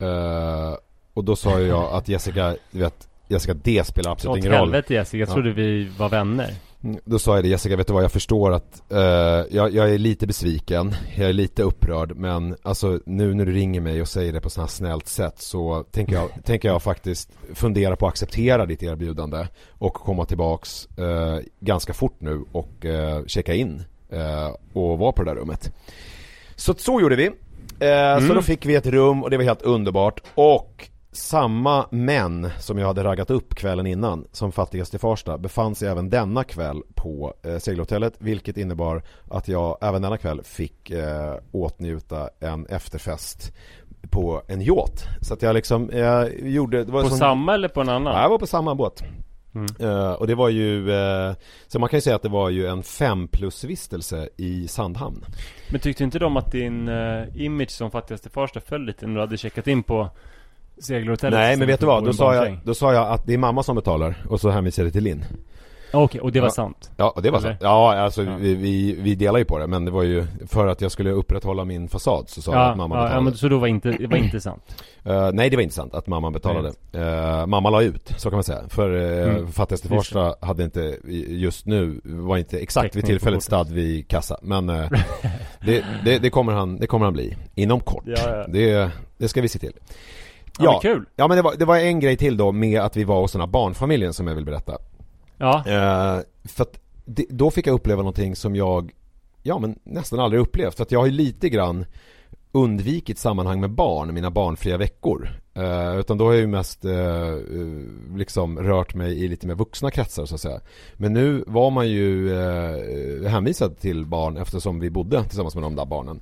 [0.00, 0.74] Eh,
[1.14, 4.58] och då sa jag att Jessica, du vet Jessica det spelar absolut Åt ingen roll.
[4.60, 5.32] helvete Jessica, jag Ja.
[5.32, 6.54] trodde vi var vänner.
[6.84, 8.04] Mm, Då sa jag det Jessica, vet du vad?
[8.04, 8.98] Jag förstår att eh,
[9.50, 10.94] jag, jag är lite besviken.
[11.16, 14.50] Jag är lite upprörd men alltså nu när du ringer mig och säger det på
[14.50, 18.82] sånt här snällt sätt så tänker jag, tänker jag faktiskt fundera på att acceptera ditt
[18.82, 23.82] erbjudande och komma tillbaks eh, ganska fort nu och eh, checka in
[24.72, 25.72] och vara på det där rummet.
[26.56, 27.30] Så så gjorde vi
[27.80, 32.50] eh, Så då fick vi ett rum och det var helt underbart och samma män
[32.58, 36.44] som jag hade raggat upp kvällen innan som fattigast i Farsta befann sig även denna
[36.44, 42.66] kväll på eh, segelhotellet vilket innebar att jag även denna kväll fick eh, åtnjuta en
[42.66, 43.52] efterfest
[44.10, 45.04] på en yacht.
[45.20, 48.14] Så att jag liksom, jag gjorde, det var På som, samma eller på en annan?
[48.14, 49.02] Ja, jag var på samma båt.
[49.54, 49.66] Mm.
[49.78, 51.34] Eh, och det var ju, eh,
[51.68, 55.24] så man kan ju säga att det var ju en fem plus vistelse i Sandhamn.
[55.70, 59.20] Men tyckte inte de att din eh, image som fattigaste Farsta föll lite när du
[59.20, 60.10] hade checkat in på
[60.78, 61.38] segelhotellet?
[61.38, 63.62] Nej men vet du vad, då sa, jag, då sa jag att det är mamma
[63.62, 65.24] som betalar och så hänvisade jag till Linn.
[65.92, 66.52] Okej, och det var Ja.
[66.52, 66.90] sant?
[66.96, 67.50] Ja, och det var Eller?
[67.52, 67.56] så.
[67.60, 68.36] Ja, alltså Ja.
[68.36, 71.10] Vi, vi, vi delar ju på det men det var ju för att jag skulle
[71.10, 73.16] upprätthålla min fasad så sa jag Ja, att mamma ja, betalade.
[73.16, 74.76] ja, men så då var inte, det var inte sant?
[75.04, 76.72] Eh, nej det var inte sant att mamma betalade.
[76.92, 78.62] Eh, mamma la ut, så kan man säga.
[78.68, 79.52] För uh, Mm.
[79.52, 80.98] fattigaste Farsta hade inte
[81.28, 84.38] just nu, var inte exakt vid Täckning på tillfället stad vid kassa.
[84.42, 84.90] Men eh,
[85.64, 88.02] det, det, det, kommer han, det kommer han bli inom kort.
[88.06, 88.46] Ja, ja.
[88.48, 89.72] Det, det ska vi se till.
[90.58, 91.04] Ja, men kul!
[91.16, 93.32] Ja men det var, det var en grej till då med att vi var hos
[93.32, 94.78] den här barnfamiljen som jag vill berätta.
[95.40, 98.92] Ja, Eh, för att det, då fick jag uppleva någonting som jag
[99.42, 100.74] Ja men nästan aldrig upplevt.
[100.76, 101.84] För att jag har ju lite grann
[102.52, 105.28] undvikit sammanhang med barn, mina barnfria veckor.
[105.54, 107.36] Eh, utan då har jag ju mest eh, eh,
[108.16, 110.60] liksom rört mig i lite mer vuxna kretsar så att säga.
[110.94, 115.76] Men nu var man ju eh, hänvisad till barn eftersom vi bodde tillsammans med de
[115.76, 116.20] där barnen.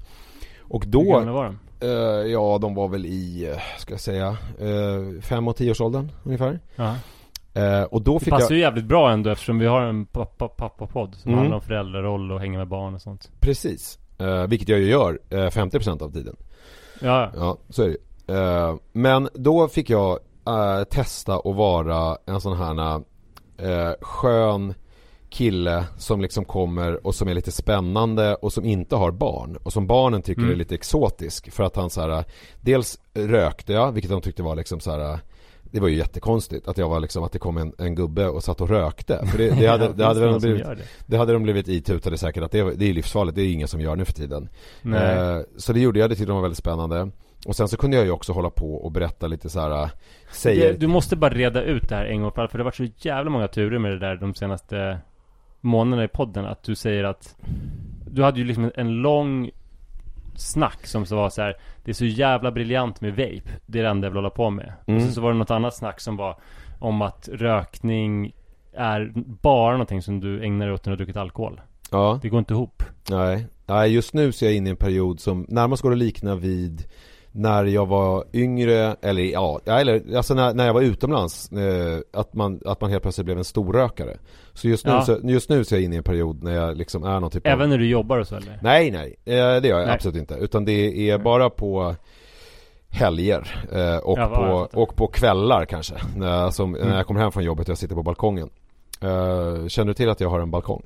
[0.60, 1.86] Och Hur då, gamla var de?
[1.86, 6.60] eh, ja de var väl i, eh, ska jag säga, eh, fem och tioårsåldern ungefär.
[6.76, 6.94] Ja.
[7.58, 10.06] Eh, och då Det fick passar jag, ju jävligt bra ändå eftersom vi har en
[10.06, 11.38] pappa, pappa-podd som Mm.
[11.38, 13.30] handlar om föräldraroll och hänga med barn och sånt.
[13.40, 16.36] precis, eh, vilket jag ju gör eh, 50% av tiden.
[17.00, 17.88] Ja, Ja, så är
[18.26, 18.34] det.
[18.34, 22.94] Eh, Men då fick jag eh, testa att vara en sån här
[23.58, 24.74] eh, skön
[25.30, 29.72] kille som liksom kommer och som är lite spännande och som inte har barn och
[29.72, 30.52] som barnen tycker Mm.
[30.52, 32.24] är lite exotisk för att han så här
[32.60, 35.18] dels rökte jag vilket de tyckte var liksom så här
[35.70, 38.44] det var ju jättekonstigt att jag var liksom att det kom en, en gubbe och
[38.44, 40.78] satt och rökte för det, det hade, det hade som blivit det?
[41.06, 43.80] det hade de blivit itutade säkert att det, det är livsfarligt, det är ingen som
[43.80, 44.48] gör nu för tiden.
[44.84, 47.10] Eh, så det gjorde jag, det tyckte de var väldigt spännande.
[47.46, 49.82] Och sen så kunde jag ju också hålla på och berätta lite så här.
[49.82, 49.90] äh,
[50.32, 50.72] säger...
[50.72, 52.70] Det, du måste bara reda ut det här en gång för alla, för det har
[52.70, 54.98] varit så jävla många turer med det där de senaste
[55.60, 56.44] månaderna i podden.
[56.44, 57.36] Att du säger att
[58.10, 59.50] du hade ju liksom en lång
[60.40, 61.54] snack som så var så här.
[61.84, 63.42] Det är så jävla briljant med vape.
[63.66, 64.72] Det är det enda jag vill hålla på med.
[64.86, 64.96] Mm.
[64.96, 66.36] Och sen så var det något annat snack som var
[66.78, 68.32] om att rökning
[68.72, 71.60] är bara någonting som du ägnar dig åt när du har druckit alkohol.
[71.90, 72.82] Ja, Det går inte ihop.
[73.10, 73.46] nej.
[73.66, 76.34] Nej, just nu så är jag inne i en period som närmast går att likna
[76.34, 76.84] vid
[77.32, 82.34] när jag var yngre, eller ja, eller alltså när, när jag var utomlands, eh, att,
[82.34, 84.16] man, att man helt plötsligt blev en storrökare.
[84.54, 85.02] Så just nu, Ja.
[85.02, 87.30] så, just nu så är jag inne i en period när jag liksom är någon
[87.30, 88.58] typ av Även när du jobbar och så eller?
[88.62, 89.94] Nej, nej, eh, det gör jag Nej.
[89.94, 90.34] absolut inte.
[90.34, 91.94] Utan det är bara på
[92.90, 94.26] helger eh, och, Ja,
[94.70, 95.94] på, och på kvällar kanske.
[96.16, 96.88] När, jag- som, Mm.
[96.88, 98.50] när jag kommer hem från jobbet och jag sitter på balkongen.
[99.02, 100.82] Eh, känner du till att jag har en balkong?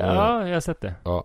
[0.00, 0.94] Ja, jag har sett det.
[1.04, 1.24] Ja.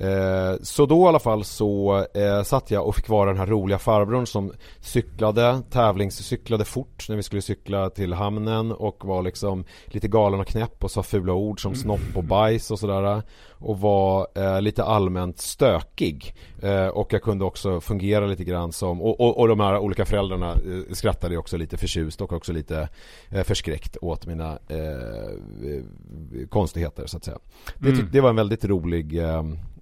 [0.00, 3.46] Eh, så då i alla fall så eh, satt jag och fick vara den här
[3.46, 9.64] roliga farbrorn som cyklade, tävlingscyklade fort när vi skulle cykla till hamnen och var liksom
[9.86, 13.80] lite galen och knäpp och sa fula ord som snopp och bajs och sådär och
[13.80, 19.20] var eh, lite allmänt stökig eh, och jag kunde också fungera lite grann som och,
[19.20, 22.88] och, och de här olika föräldrarna eh, skrattade också lite förtjust och också lite
[23.30, 27.38] eh, förskräckt åt mina eh, konstigheter så att säga.
[27.78, 28.08] Det, tyck- Mm.
[28.12, 29.20] det var en väldigt rolig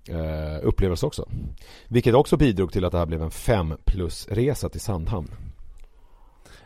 [0.09, 1.29] eh, upplevelse också.
[1.89, 5.31] Vilket också bidrog till att det här blev en fem plus resa till Sandhamn.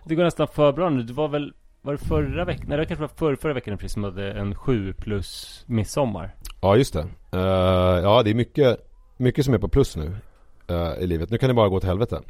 [0.05, 1.03] Det går nästan för bra nu.
[1.03, 2.65] Det var väl var det förra veckan?
[2.69, 6.35] Nej det kanske var förra, förra veckan precis som hade en 7 plus midsommar.
[6.61, 7.07] Ja just det.
[7.33, 8.79] Eh, ja det är mycket,
[9.17, 10.17] mycket som är på plus nu
[10.69, 11.31] eh, i livet.
[11.31, 12.21] Nu kan det bara gå till helvete.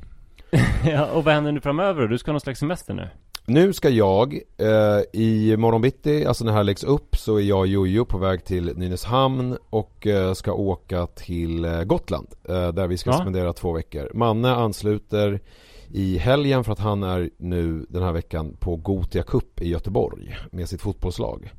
[0.85, 2.09] ja, och vad händer nu framöver?
[2.09, 3.09] Du ska ha någon slags semester nu?
[3.51, 7.41] Nu ska jag eh, i morgon bitti, alltså när det här läggs upp så är
[7.43, 12.69] jag och Jojo på väg till Nynäshamn och eh, ska åka till eh, Gotland eh,
[12.69, 13.19] där vi ska Ja.
[13.21, 14.11] spendera två veckor.
[14.15, 15.41] Manne ansluter
[15.89, 20.37] i helgen för att han är nu den här veckan på Gotia Cup i Göteborg
[20.51, 21.53] med sitt fotbollslag.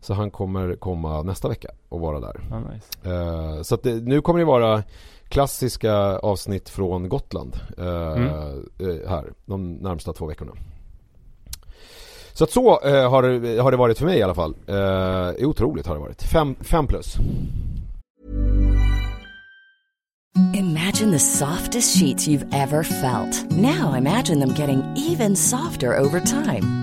[0.00, 2.40] Så han kommer komma nästa vecka och vara där.
[2.50, 3.14] Ja, nice.
[3.14, 4.82] Eh, så det, nu kommer det vara
[5.28, 9.08] klassiska avsnitt från Gotland eh, Mm.
[9.08, 10.52] här de närmsta två veckorna.
[12.34, 14.54] Så att så eh, har, det- har det varit för mig i alla fall.
[14.66, 16.22] Eh, otroligt har det varit.
[16.22, 17.16] Fem, fem plus.
[20.54, 23.50] Imagine the softest sheets you've ever felt.
[23.50, 26.81] Now imagine them getting even softer over time.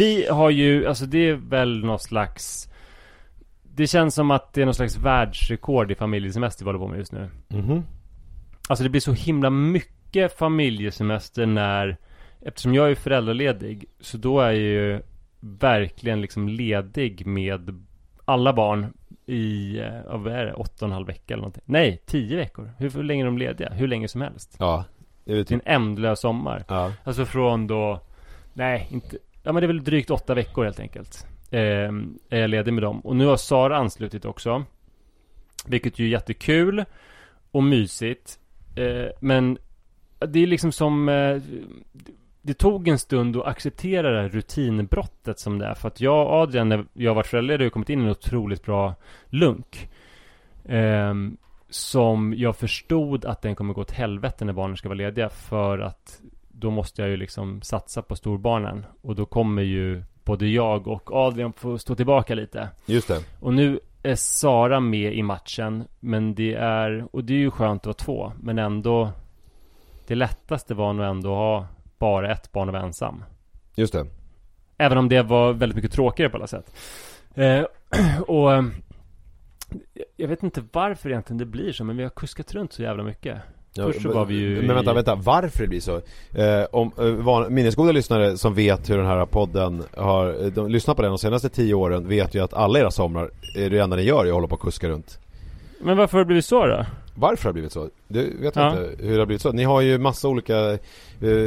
[0.00, 2.70] Vi har ju, alltså det är väl någon slags
[3.62, 6.98] Det känns som att det är någon slags världsrekord i familjesemester vi håller på med
[6.98, 7.82] just nu Mhm.
[8.68, 11.96] Alltså det blir så himla mycket familjesemester när
[12.42, 15.02] Eftersom jag är föräldraledig Så då är ju
[15.40, 17.84] verkligen liksom ledig med
[18.24, 18.92] alla barn
[19.26, 21.62] i, eh, vad är det, åtta och en halv vecka eller någonting.
[21.66, 22.70] Nej, tio veckor.
[22.78, 23.70] Hur, hur länge är de lediga?
[23.72, 24.56] Hur länge som helst.
[24.58, 24.84] Ja.
[25.24, 26.64] Det är en ändlös sommar.
[26.68, 26.92] ja.
[27.04, 28.00] Alltså från då,
[28.52, 31.26] nej, inte, ja men det är väl drygt åtta veckor helt enkelt.
[31.50, 31.60] Eh,
[32.30, 33.00] är jag ledig med dem.
[33.00, 34.64] Och nu har Sara anslutit också.
[35.66, 36.84] Vilket ju är jättekul
[37.50, 38.38] och mysigt.
[38.76, 39.58] Eh, men
[40.18, 41.42] det är liksom som, eh,
[42.42, 45.74] det tog en stund att acceptera det här rutinbrottet som det är.
[45.74, 48.64] För att jag och Adrian, när jag varit föräldraledig, har kommit in i en otroligt
[48.64, 48.94] bra
[49.26, 49.88] lunk.
[50.64, 51.14] Eh,
[51.68, 55.28] som jag förstod att den kommer gå åt helvete när barnen ska vara lediga.
[55.28, 56.20] För att
[56.60, 58.86] då måste jag ju liksom satsa på storbarnen.
[59.02, 62.68] Och då kommer ju både jag och Adrian få stå tillbaka lite.
[62.86, 63.24] Just det.
[63.40, 65.84] Och nu är Sara med i matchen.
[66.00, 68.32] Men det är, och det är ju skönt att vara två.
[68.40, 69.10] Men ändå,
[70.06, 71.66] det lättaste var nog ändå att ha
[71.98, 73.24] bara ett barn och vara ensam.
[73.74, 74.06] Just det.
[74.76, 76.74] Även om det var väldigt mycket tråkigare på alla sätt.
[77.34, 77.64] Eh,
[78.26, 78.64] och
[80.16, 83.02] jag vet inte varför egentligen det blir så, men vi har kuskat runt så jävla
[83.02, 83.38] mycket.
[83.76, 85.96] Först så men- var vi ju Men vänta, vänta, varför det blir så?
[86.34, 90.68] Eh, om eh, van, minnesgoda lyssnare som vet hur den här podden har, eh, de
[90.70, 93.78] lyssnat på den de senaste tio åren vet ju att alla era somrar, är det
[93.78, 95.18] enda ni gör är att hålla på och kuska runt.
[95.80, 96.86] Men varför har det blivit så då?
[97.20, 97.88] Varför har det blivit så?
[98.08, 98.70] Du vet Ja.
[98.70, 99.52] inte hur det har blivit så.
[99.52, 100.78] Ni har ju massa olika eh,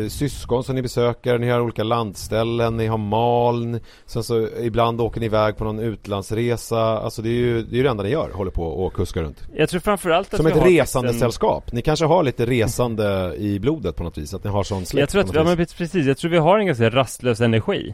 [0.09, 5.19] syskon som ni besöker, ni har olika landställen, ni har Maln, sen så ibland åker
[5.19, 6.79] ni iväg på någon utlandsresa.
[6.99, 9.43] Alltså det är ju det, är det enda ni gör, håller på och kuskar runt.
[9.55, 11.71] Jag tror framförallt att Som ett har resande en- sällskap.
[11.71, 14.99] Ni kanske har lite resande i blodet på något vis, att ni har sån släkt
[14.99, 17.93] Jag tror att, ja men precis, jag tror vi har en ganska rastlös energi.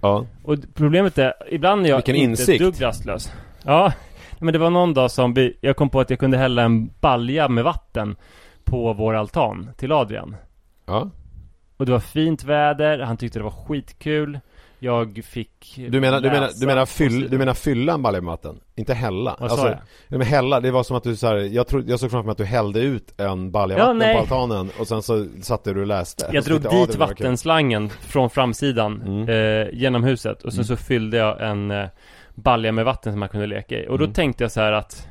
[0.00, 0.26] Ja.
[0.44, 2.60] Och problemet är, ibland är jag Vilken inte insikt.
[2.60, 3.30] ett dugg rastlös.
[3.64, 3.92] Ja,
[4.40, 6.90] men det var någon dag som vi, jag kom på att jag kunde hälla en
[7.00, 8.16] balja med vatten
[8.64, 10.36] på vår altan till Adrian.
[10.86, 11.10] ja.
[11.76, 14.40] Och det var fint väder, han tyckte det var skitkul.
[14.82, 18.30] Jag fick Du menar, du menar, du menar, fyll, du menar fylla en balja med
[18.30, 18.60] vatten?
[18.76, 19.36] Inte hälla?
[19.40, 19.78] Vad sa jag?
[20.08, 22.26] Ja, men hälla, det var som att du så här, jag, trodde, jag såg framför
[22.26, 24.14] mig att du hällde ut en balja Ja, vatten nej.
[24.14, 26.30] på altanen och sen så satte du och läste.
[26.32, 29.28] Jag drog tyckte jag, "Ah, dit det var kul." vattenslangen från framsidan Mm.
[29.28, 31.86] eh, genom huset och sen så fyllde jag en eh,
[32.34, 33.88] balja med vatten som man kunde leka i.
[33.88, 34.14] Och då Mm.
[34.14, 35.08] tänkte jag så här att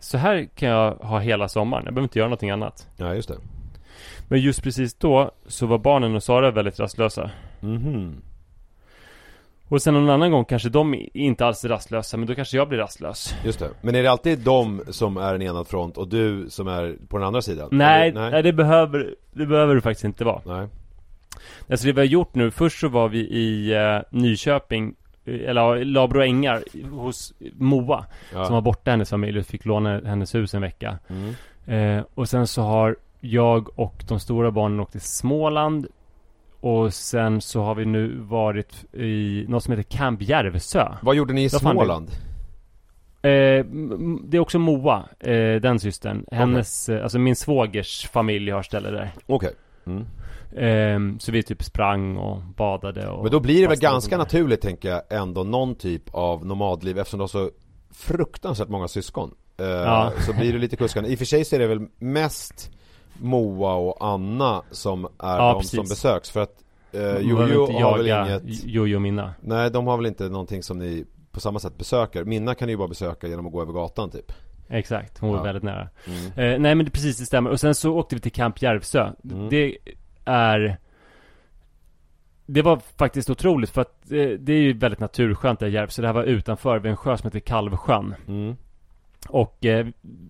[0.00, 2.88] så här kan jag ha hela sommaren, jag behöver inte göra någonting annat.
[2.96, 3.36] Ja, just det.
[4.28, 7.30] Men just precis då så var barnen och Sara väldigt rastlösa.
[7.60, 8.16] Mhm.
[9.68, 12.68] Och sen någon annan gång kanske de inte alls är rastlösa, men då kanske jag
[12.68, 13.34] blir rastlös.
[13.44, 13.68] Just det.
[13.82, 17.18] Men är det alltid de som är en enad front och du som är på
[17.18, 17.68] den andra sidan?
[17.72, 18.42] Nej, Eller- nej.
[18.42, 20.40] det, behöver, det behöver det faktiskt inte vara.
[20.46, 20.68] Nej.
[21.70, 24.94] Alltså det vi har gjort nu, först så var vi i eh, Nyköping,
[25.24, 28.44] eller Labro Ängar, hos Moa, Ja.
[28.44, 30.98] som var borta hennes familj och fick låna hennes hus en vecka.
[31.08, 31.34] Mm.
[31.98, 35.86] Eh, och sen så har jag och de stora barnen åkt till Småland.
[36.60, 40.88] Och sen så har vi nu varit i något som heter Camp Järvsö.
[41.02, 42.10] Vad gjorde ni i det- Småland?
[43.24, 43.64] Eh,
[44.24, 46.24] det är också Moa, eh, den systern.
[46.32, 49.10] Hennes, eh, alltså min svågers familj har ställe där.
[49.26, 49.52] Okej.
[49.86, 50.04] Mm.
[50.56, 54.60] Eh, så vi typ sprang och badade och Men då blir det väl ganska naturligt
[54.60, 57.50] tänker jag ändå någon typ av nomadliv eftersom du har så
[57.90, 59.34] fruktansvärt många syskon.
[59.58, 60.12] Eh, Ja.
[60.26, 61.10] Så blir det lite kuskande.
[61.10, 62.70] I och för sig så är det väl mest
[63.14, 65.76] Moa och Anna som är Ja, de precis.
[65.76, 69.34] som besöks för att eh, Man behöver Jojo har väl inget Jojo och Minna.
[69.40, 72.24] Nej de har väl inte någonting som ni på samma sätt besöker.
[72.24, 74.32] Minna kan ni ju bara besöka genom att gå över gatan typ.
[74.68, 75.42] Exakt, hon var Ja.
[75.42, 75.88] väldigt nära.
[76.06, 76.26] Mm.
[76.26, 77.50] Eh, nej men det, precis, det stämmer.
[77.50, 79.10] Och sen så åkte vi till Camp Järvsö.
[79.24, 79.48] Mm.
[79.48, 79.76] Det
[80.24, 80.78] är...
[82.46, 86.02] Det var faktiskt otroligt för att eh, det är ju väldigt naturskönt där i Järvsö.
[86.02, 88.14] Det här var utanför vid en sjö som heter Kalvsjön.
[88.28, 88.56] Mm.
[89.28, 89.86] Och eh,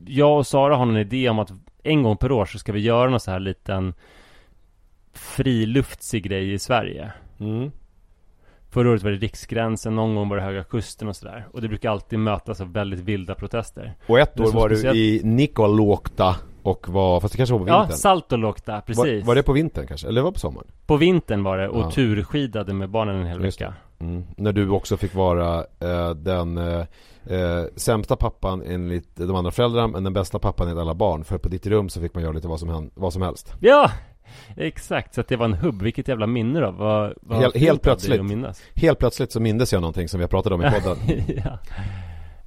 [0.06, 1.52] jag och Sara har en idé om att
[1.82, 3.94] en gång per år så ska vi göra någon så här liten
[5.12, 7.12] friluftsig grej i Sverige.
[7.40, 7.70] Mm.
[8.70, 11.46] Förra året var det Riksgränsen, någon gång var det Höga Kusten och sådär.
[11.52, 13.94] Och det brukar alltid mötas av väldigt vilda protester.
[14.06, 17.68] Och ett år var du speciellt- i Nikkaluokta och var, fast det kanske var på
[17.68, 17.96] Ja, vintern?
[17.98, 19.20] Saltolokta, precis.
[19.22, 20.08] Var, var det på vintern kanske?
[20.08, 20.66] Eller var det på sommaren?
[20.86, 21.90] På vintern var det och Ja.
[21.90, 23.74] turskidade med barnen en hel vecka.
[24.00, 24.24] Mm.
[24.36, 26.80] När du också fick vara eh, den eh,
[27.26, 31.24] eh, sämsta pappan enligt de andra föräldrarna men den bästa pappan enligt alla barn.
[31.24, 33.54] För på ditt rum så fick man göra lite vad som, hän- vad som helst.
[33.60, 33.90] Ja!
[34.56, 35.82] Exakt, så att det var en hubb.
[35.82, 36.70] Vilket jävla minne då.
[36.70, 38.20] Vad, vad Helt- helt plötsligt.
[38.74, 40.98] Helt plötsligt så mindes jag någonting som vi har pratat om i podden.
[41.44, 41.58] ja.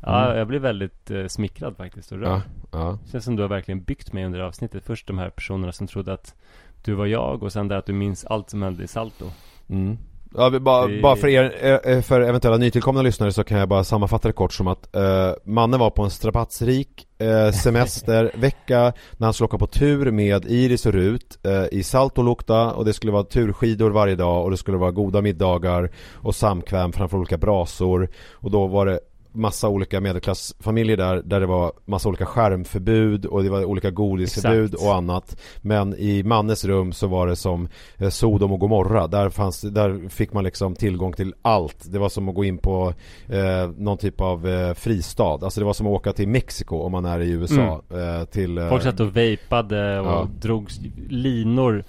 [0.05, 0.37] Ja, Mm.
[0.37, 2.29] jag blev väldigt eh, smickrad faktiskt och rörd.
[2.29, 2.41] ja,
[2.71, 2.97] ja.
[3.11, 4.83] Känns som du har verkligen byggt mig under avsnittet.
[4.85, 6.35] Först de här personerna som trodde att
[6.83, 9.25] du var jag och sen det att du minns allt som hände i Salto.
[9.69, 9.97] Mm.
[10.37, 13.83] Ja, bara, Det- bara för er, eh, för eventuella nytillkomna lyssnare så kan jag bara
[13.83, 19.33] sammanfatta det kort som att eh, mannen var på en strapatsrik eh, semestervecka när han
[19.33, 23.23] skulle åka på tur med Iris och Rut eh, i Saltolukta och det skulle vara
[23.23, 28.51] turskidor varje dag och det skulle vara goda middagar och samkväm framför olika brasor och
[28.51, 28.99] då var det
[29.35, 34.65] massa olika medelklassfamiljer där, där det var massa olika skärmförbud och det var olika godisförbud
[34.73, 34.83] Exakt.
[34.83, 35.37] och annat.
[35.61, 37.67] Men i Mannes rum så var det som
[37.97, 39.07] eh, Sodom och Gomorra.
[39.07, 41.91] Där, fanns, där fick man liksom tillgång till allt.
[41.91, 42.93] Det var som att gå in på
[43.27, 45.23] eh, någon typ av eh, fristad.
[45.41, 47.81] Alltså det var som att åka till Mexiko om man är i USA.
[47.91, 50.27] Eh, till, eh, Folk satt och vejpade och Ja.
[50.41, 50.69] drog
[51.09, 51.83] linor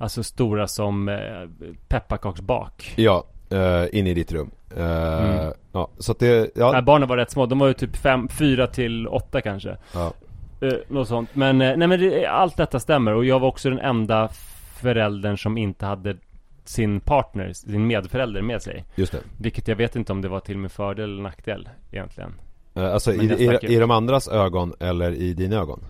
[0.00, 1.16] Alltså stora som eh,
[1.88, 4.50] pepparkaksbak Ja, eh, in i ditt rum.
[4.76, 5.52] Eh, Mm.
[5.72, 8.28] Ja, så att det, ja, Nej, barnen var rätt små, de var ju typ fem,
[8.28, 10.12] fyra till åtta kanske ja.
[10.60, 13.78] eh, Något sånt Men, nej men det, allt detta stämmer och jag var också den
[13.78, 14.28] enda
[14.80, 16.16] föräldern som inte hade
[16.64, 19.20] sin partner, sin medförälder med sig just det.
[19.38, 22.34] Vilket jag vet inte om det var till min fördel eller nackdel egentligen
[22.74, 25.80] alltså i, i, i de andras ögon eller i dina ögon?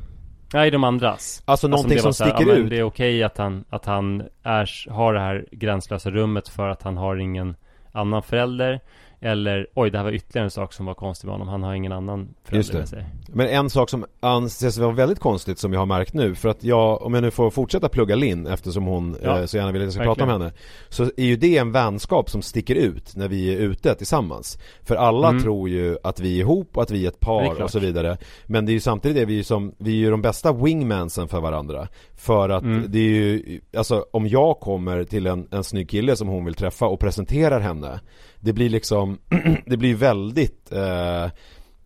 [0.54, 2.70] Nej, de andras Alltså om någonting som så här, sticker ja, men ut?
[2.70, 6.82] Det är okej att han, att han är, har det här gränslösa rummet för att
[6.82, 7.56] han har ingen
[7.92, 8.80] annan förälder
[9.20, 11.74] Eller, oj det här var ytterligare en sak som var konstig med honom Han har
[11.74, 15.80] ingen annan förälder med sig Men en sak som anses vara väldigt konstigt som jag
[15.80, 19.16] har märkt nu För att jag, om jag nu får fortsätta plugga Linn eftersom hon
[19.22, 20.16] Ja, eh, så gärna vill att jag ska verkligen.
[20.28, 20.52] prata med henne
[20.88, 24.96] Så är ju det en vänskap som sticker ut när vi är ute tillsammans För
[24.96, 25.42] alla Mm.
[25.42, 27.60] tror ju att vi är ihop och att vi är ett är par klart.
[27.60, 28.16] och så vidare
[28.46, 30.52] Men det är ju samtidigt det vi är ju som, vi är ju de bästa
[30.52, 32.84] wingmansen för varandra För att Mm.
[32.88, 36.54] det är ju, alltså om jag kommer till en, en snygg kille som hon vill
[36.54, 38.00] träffa och presenterar henne
[38.40, 39.18] Det blir liksom,
[39.66, 40.78] det blir väldigt eh,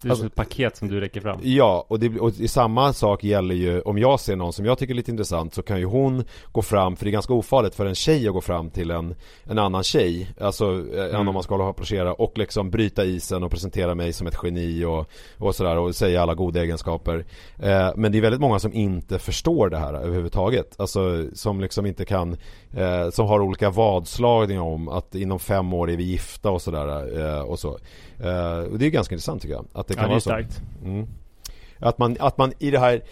[0.03, 3.25] Det är Alltså- ett paket som du räcker fram Ja, och, det, och samma sak
[3.25, 5.85] gäller ju om jag ser någon som jag tycker är lite intressant så kan ju
[5.85, 8.91] hon gå fram, för det är ganska ofarligt för en tjej att gå fram till
[8.91, 11.15] en, en annan tjej, alltså mm.
[11.15, 14.27] än om man ska hålla och approchera och liksom bryta isen och presentera mig som
[14.27, 17.25] ett geni och, och sådär och säga alla goda egenskaper.
[17.59, 21.87] Eh, men det är väldigt många som inte förstår det här överhuvudtaget, alltså som liksom
[21.87, 22.37] inte kan,
[22.75, 27.21] eh, som har olika vadslagningar om att inom fem år är vi gifta och sådär
[27.21, 27.69] eh, och så.
[28.21, 30.21] Eh, och det är ganska intressant tycker jag, att det kan Ja, det är vara
[30.21, 30.31] så.
[30.31, 31.07] starkt Mm.
[31.79, 33.03] Att man, att man i det här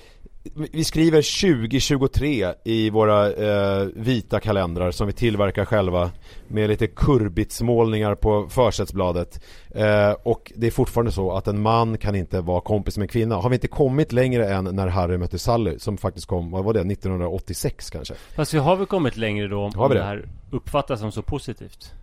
[0.72, 6.10] Vi skriver 2023 i våra eh, vita kalendrar som vi tillverkar själva
[6.48, 9.40] Med lite kurbitsmålningar på försättsbladet
[9.74, 13.08] eh, Och det är fortfarande så att en man kan inte vara kompis med en
[13.08, 16.64] kvinna Har vi inte kommit längre än när Harry mötte Sally Som faktiskt kom, vad
[16.64, 18.14] var det, 1986 kanske?
[18.36, 20.06] Fast vi har väl kommit längre då om Har vi det det?
[20.06, 21.94] här uppfattas som så positivt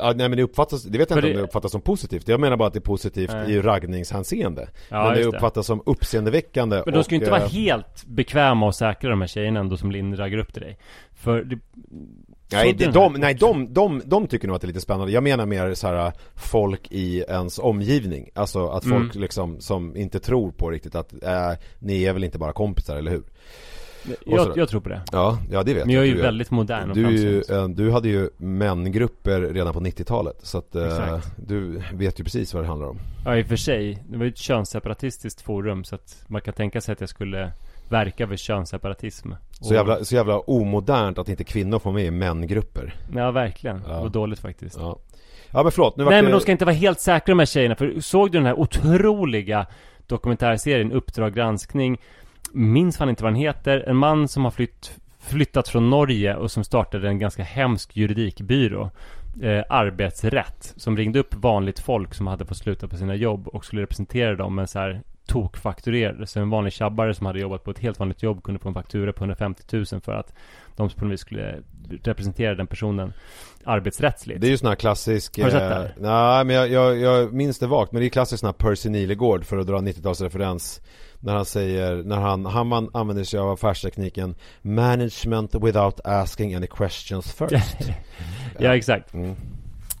[0.00, 1.80] Ah, nej men det uppfattas, det vet jag För inte om det- det uppfattas som
[1.80, 3.52] positivt Jag menar bara att det är positivt Nej.
[3.52, 5.36] i raggningshänseende Ja, Men det just det.
[5.36, 9.20] uppfattas som uppseendeväckande Men de ska ju inte vara eh, helt bekväma och säkra de
[9.20, 10.78] här tjejerna ändå som Linn raggar upp till dig
[11.14, 11.58] För det,
[12.52, 15.22] Nej, det, de, nej de, de, de tycker nog att det är lite spännande Jag
[15.22, 18.98] menar mer så här folk i ens omgivning Alltså att Mm.
[19.00, 22.96] folk liksom som inte tror på riktigt att äh, Ni är väl inte bara kompisar,
[22.96, 23.22] eller hur?
[24.26, 25.02] Jag, jag tror på det.
[25.12, 28.30] Ja, ja det vet Men jag är ju väldigt modern du, ju, du hade ju
[28.36, 32.98] mängrupper redan på 90-talet Så att eh, du vet ju precis vad det handlar om.
[33.24, 36.54] Ja i och för sig, det var ju ett könsseparatistiskt forum så att man kan
[36.54, 37.52] tänka sig att jag skulle
[37.88, 39.32] verka för könsseparatism.
[39.50, 42.94] Så Och- jävla, så jävla omodernt att inte kvinnor får med i mängrupper.
[43.14, 43.94] Ja verkligen, Ja.
[43.94, 44.76] det var dåligt faktiskt.
[44.78, 44.98] Ja,
[45.50, 46.22] ja men förlåt, nu Nej det...
[46.22, 48.58] men de ska inte vara helt säkra de här tjejerna För såg du den här
[48.60, 49.66] otroliga
[50.06, 52.00] dokumentärserien Uppdrag granskning
[52.54, 53.84] Minns fan inte vad den heter.
[53.88, 58.90] En man som har flytt, flyttat från Norge och som startade en ganska hemsk juridikbyrå.
[59.42, 60.74] Eh, Arbetsrätt.
[60.76, 64.36] Som ringde upp vanligt folk som hade fått sluta på sina jobb och skulle representera
[64.36, 67.98] dem men så här tokfakturerade Så en vanlig tjabbare som hade jobbat på ett helt
[67.98, 70.34] vanligt jobb kunde få en faktura på 150 000 för att
[70.76, 71.58] de på något vis skulle
[72.02, 73.12] representera den personen
[73.64, 74.40] arbetsrättsligt.
[74.40, 75.94] Det är ju sån här klassisk Har du sett eh, det här?
[75.98, 78.88] Nej men jag, jag, jag minns det vagt Men det är klassisk sån här Percy
[78.88, 80.80] Nilegård för att dra en 90-talsreferens
[81.24, 87.32] När han säger, när han, han använder sig av affärstekniken Management without asking any questions
[87.32, 87.76] first.
[88.58, 89.14] Ja exakt.
[89.14, 89.34] Mm.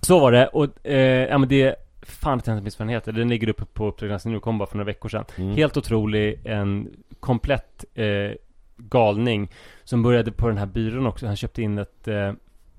[0.00, 3.12] Så var det och, eh, ja men det Fan inte minns vad den heter.
[3.12, 5.24] Den ligger uppe på Uppdrag granskning nu, kom bara för några veckor sedan.
[5.36, 5.56] Mm.
[5.56, 8.30] Helt otrolig, en komplett eh,
[8.76, 9.50] galning
[9.84, 11.26] Som började på den här byrån också.
[11.26, 12.32] Han köpte in ett eh,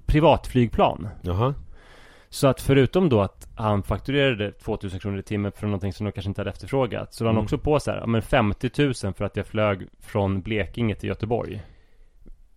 [0.05, 1.07] privatflygplan.
[1.21, 1.53] Jaha
[2.33, 6.11] Så att förutom då att han fakturerade 2000 kronor i timmen för någonting som de
[6.11, 7.43] kanske inte hade efterfrågat Så la han Mm.
[7.43, 11.09] också på så här, ja, men 50 000 för att jag flög från Blekinge till
[11.09, 11.61] Göteborg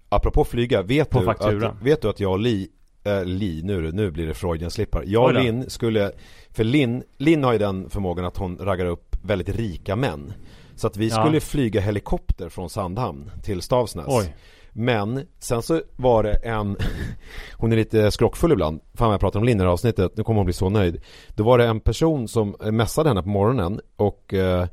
[0.08, 2.68] Apropå flyga, vet På du, att, vet du att jag och Li
[3.04, 5.34] äh, Li, nu, nu blir det Freudian slippar Jag och.
[5.34, 6.12] Linn skulle
[6.50, 10.32] För Linn, Linn har ju den förmågan att hon raggar upp väldigt rika män
[10.74, 11.14] Så att vi Ja.
[11.24, 14.34] skulle flyga helikopter från Sandhamn till Stavsnäs Oj.
[14.78, 16.76] Men sen så var det en
[17.56, 18.80] Hon är lite skrockfull ibland.
[18.94, 21.00] Fan vad jag pratar om Linn i avsnittet Nu kommer hon bli så nöjd.
[21.34, 24.66] Då var det en person som mässade henne på morgonen och eh,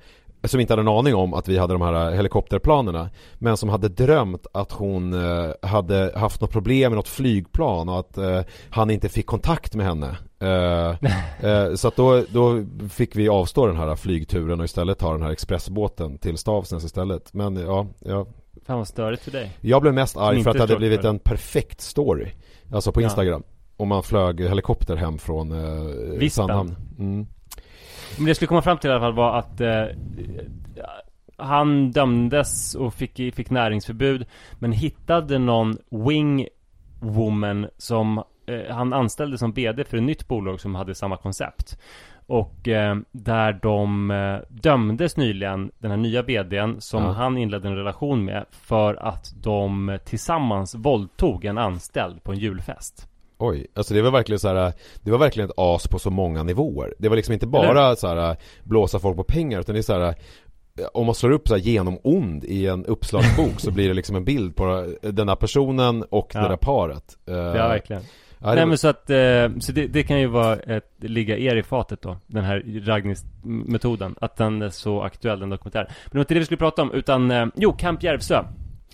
[0.43, 3.89] som inte hade en aning om att vi hade de här helikopterplanerna Men som hade
[3.89, 8.89] drömt att hon eh, hade haft något problem med något flygplan och att eh, han
[8.89, 10.17] inte fick kontakt med henne.
[10.39, 10.89] Eh,
[11.49, 15.21] eh, Så att då, då fick vi avstå den här flygturen och istället ta den
[15.21, 17.33] här expressbåten till Stavsnäs istället.
[17.33, 18.25] Men ja, ja.
[18.65, 19.57] Fan vad störigt för dig.
[19.61, 21.09] jag blev mest arg för att det hade blivit för.
[21.09, 22.31] en perfekt story
[22.71, 23.05] Alltså på Ja.
[23.05, 23.43] Instagram
[23.77, 26.47] Om man flög helikopter hem från eh, Vispan.
[26.47, 27.27] Sandhamn mm.
[28.17, 29.85] Men det jag skulle komma fram till i alla fall var att eh,
[31.37, 34.25] han dömdes och fick, fick näringsförbud
[34.59, 36.47] men hittade någon wing
[36.99, 41.77] woman som eh, han anställde som BD för ett nytt bolag som hade samma koncept.
[42.27, 47.11] Och eh, där de eh, dömdes nyligen, den här nya BDn som Ja.
[47.11, 53.07] han inledde en relation med för att de tillsammans våldtog en anställd på en julfest.
[53.37, 54.73] Oj, alltså det var verkligen så här.
[55.01, 58.07] Det var verkligen ett as på så många nivåer Det var liksom inte bara så
[58.07, 60.15] här blåsa folk på pengar utan det är så här
[60.93, 64.15] om man slår upp så här genom ond i en uppslagsbok så blir det liksom
[64.15, 66.41] en bild på den här personen och Ja.
[66.41, 68.01] det där paret Eh, Ja, verkligen.
[68.49, 71.37] Det Nej var- men så att, eh, så det, det kan ju vara ett, ligga
[71.37, 75.85] er i fatet då Den här raggningsmetoden Att den är så aktuell, den dokumentären.
[75.87, 78.43] Men det var inte det vi skulle prata om, utan eh, Jo, Camp Järvsö.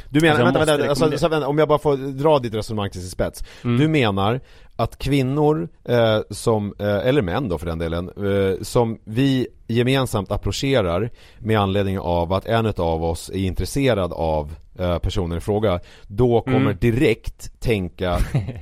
[0.09, 2.89] Du menar, Alltså, vänta, vänta, alltså, så, vänta, om jag bara får dra ditt resonemang
[2.89, 3.43] till sin spets.
[3.63, 3.77] Mm.
[3.77, 4.39] Du menar
[4.75, 10.31] att kvinnor eh, som, eh, eller män då för den delen, eh, som vi gemensamt
[10.31, 15.79] approcherar med anledning av att en av oss är intresserad av eh, personen i fråga
[16.07, 16.77] Då kommer Mm.
[16.81, 18.17] direkt tänka,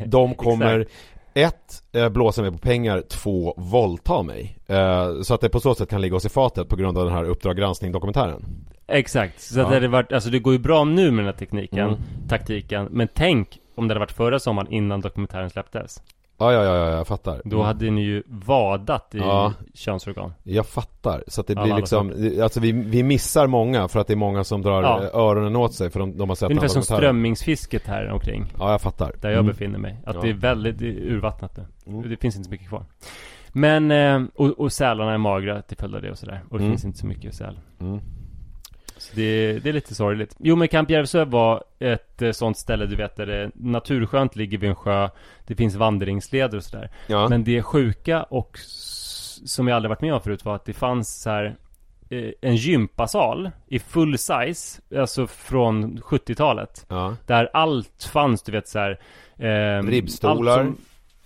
[0.06, 0.86] de kommer
[1.34, 4.58] ett, eh, blåsa mig på pengar, två, våldta mig.
[4.68, 7.06] Eh, så att det på så sätt kan ligga oss i fatet på grund av
[7.06, 8.46] den här Uppdrag granskning dokumentären.
[8.88, 9.70] Exakt, så att Ja.
[9.70, 12.00] det hade varit, alltså det går ju bra nu med den här tekniken, Mm.
[12.30, 16.02] taktiken Men tänk om det hade varit förra sommaren innan dokumentären släpptes
[16.40, 17.42] Ja, ja, ja, ja jag fattar.
[17.46, 17.66] Då Mm.
[17.68, 19.54] hade ni ju vadat i Ja.
[19.74, 24.08] könsorgan Jag fattar, så att det blir liksom, alltså vi, vi missar många för att
[24.08, 25.00] det är många som drar Ja.
[25.14, 28.82] öronen åt sig för de, de har sett Ungefär som strömmingsfisket här omkring Ja, jag
[28.82, 29.14] fattar.
[29.22, 29.48] Där jag Mm.
[29.48, 29.98] befinner mig.
[30.06, 30.22] Att Ja.
[30.22, 31.94] det är väldigt det är urvattnat nu.
[31.94, 32.10] Mm.
[32.10, 32.86] Det finns inte så mycket kvar.
[33.52, 36.42] Men, eh, och, och sälarna är magra till följd av det och sådär.
[36.50, 36.72] Och det Mm.
[36.74, 37.60] finns inte så mycket säl.
[38.98, 40.36] Så det, det är lite sorgligt.
[40.40, 44.58] Jo men Camp Järvsö var ett eh, sånt ställe du vet där det naturskönt ligger
[44.58, 45.10] vid en sjö.
[45.48, 46.90] Det finns vandringsleder och sådär.
[47.08, 47.30] Ja.
[47.30, 48.58] Men det sjuka och
[49.46, 51.56] som jag aldrig varit med om förut var att det fanns så här
[52.10, 56.86] eh, en gympasal i full size, alltså från 70-talet.
[56.90, 57.16] ja.
[57.26, 59.00] Där allt fanns, du vet så här,
[59.40, 60.60] ehm, Ribbstolar.
[60.60, 60.78] allt som-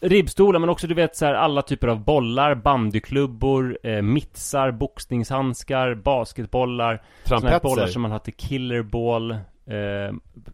[0.01, 5.95] Ribbstolar, men också du vet så här, alla typer av bollar, bandyklubbor, eh, mittsar, boxningshandskar,
[5.95, 7.93] basketbollar Såna här bollar Trampetser.
[7.93, 9.37] som man hade killerball, eh,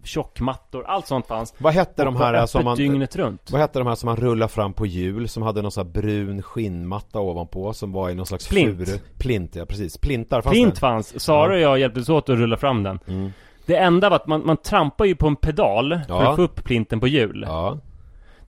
[0.03, 3.87] tjockmattor, allt sånt fanns Vad hette de här som man, dygnet runt vad hette de
[3.87, 7.73] här som man rullar fram på hjul som hade någon sån här brun skinnmatta ovanpå
[7.73, 8.77] som var i någon slags Plint.
[8.87, 8.97] furu?
[9.19, 9.97] Plint, ja precis.
[9.97, 10.79] Plintar fanns Plint det?
[10.79, 13.31] fanns, Sara och jag hjälptes åt att rulla fram den Mm.
[13.65, 16.29] Det enda var att man, man trampar ju på en pedal för Ja.
[16.29, 17.77] att få upp plinten på hjul Ja.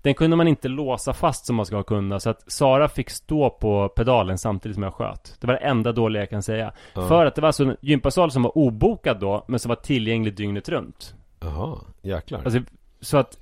[0.01, 3.49] Den kunde man inte låsa fast som man ska kunna Så att Sara fick stå
[3.49, 7.07] på pedalen samtidigt som jag sköt Det var det enda dåliga jag kan säga Ja.
[7.07, 10.35] För att det var alltså en gympasal som var obokad då Men som var tillgänglig
[10.35, 12.41] dygnet runt Jaha, jäklar.
[12.45, 12.59] Alltså,
[13.01, 13.39] så att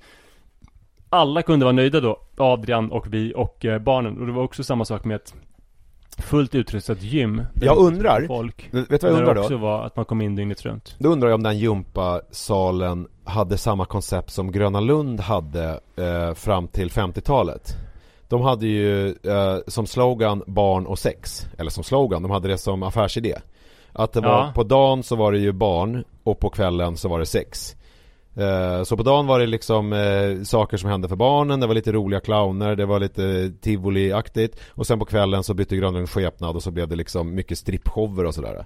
[1.10, 4.64] alla kunde vara nöjda då Adrian och vi och eh, barnen Och det var också
[4.64, 5.34] samma sak med ett
[6.18, 9.40] Fullt utrustat gym Jag det undrar- folk, Vet du vad jag undrar det då?
[9.40, 13.58] också var att man kom in dygnet runt Då undrar jag om den gympasalen hade
[13.58, 17.76] samma koncept som Gröna Lund hade eh, fram till 50-talet.
[18.28, 21.46] De hade ju eh, som slogan barn och sex.
[21.58, 23.34] Eller som slogan, de hade det som affärsidé.
[23.92, 24.52] Att det var, Ja.
[24.54, 27.76] på dagen så var det ju barn och på kvällen så var det sex.
[28.36, 31.74] Eh, Så på dagen var det liksom eh, saker som hände för barnen, det var
[31.74, 36.10] lite roliga clowner, det var lite tivoli-aktigt och sen på kvällen så bytte Gröna Lund
[36.10, 38.64] skepnad och så blev det liksom mycket strippshower och sådär.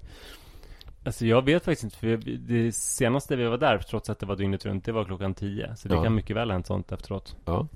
[1.05, 4.27] Alltså jag vet faktiskt inte, för vi- det senaste vi var där, trots att det
[4.27, 6.03] var dygnet runt, det var klockan 10 Så det Ja.
[6.03, 7.53] kan mycket väl ha hänt sånt efteråt Ja.
[7.55, 7.69] Och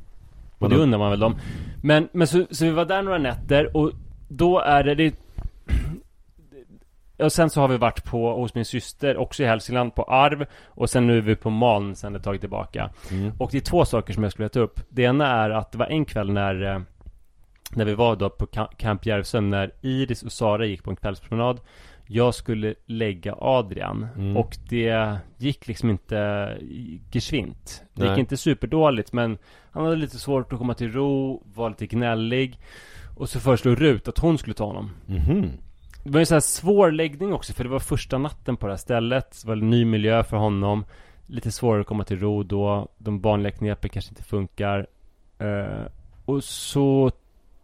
[0.62, 1.36] Men det undrar man väl om
[1.82, 3.92] Men, men så, så vi var där några nätter och
[4.28, 5.14] då är det, det
[7.18, 10.46] Och sen så har vi varit på, hos min syster, också i Hälsingland, på Arv
[10.66, 13.32] Och sen nu är vi på Maln sen ett tag tillbaka Mm.
[13.38, 15.78] Och det är två saker som jag skulle ta upp Det ena är att det
[15.78, 16.80] var en kväll när eh,
[17.74, 18.46] När vi var då på
[18.76, 21.60] Camp Järvsö När Iris och Sara gick på en kvällspromenad
[22.06, 24.36] Jag skulle lägga Adrian Mm.
[24.36, 26.58] Och det gick liksom inte
[27.12, 28.20] geschwint Det gick Nej.
[28.20, 29.38] inte superdåligt men
[29.70, 32.58] Han hade lite svårt att komma till ro Var lite gnällig
[33.16, 35.50] Och så föreslog Rut att hon skulle ta honom Mhm.
[36.04, 38.72] Det var en sån här svår läggning också för det var första natten på det
[38.72, 40.84] här stället Det var en ny miljö för honom
[41.28, 42.88] Lite svårare att komma till ro då.
[42.98, 44.86] De vanliga knepen kanske inte funkar.
[45.38, 45.86] Eh,
[46.24, 47.10] och så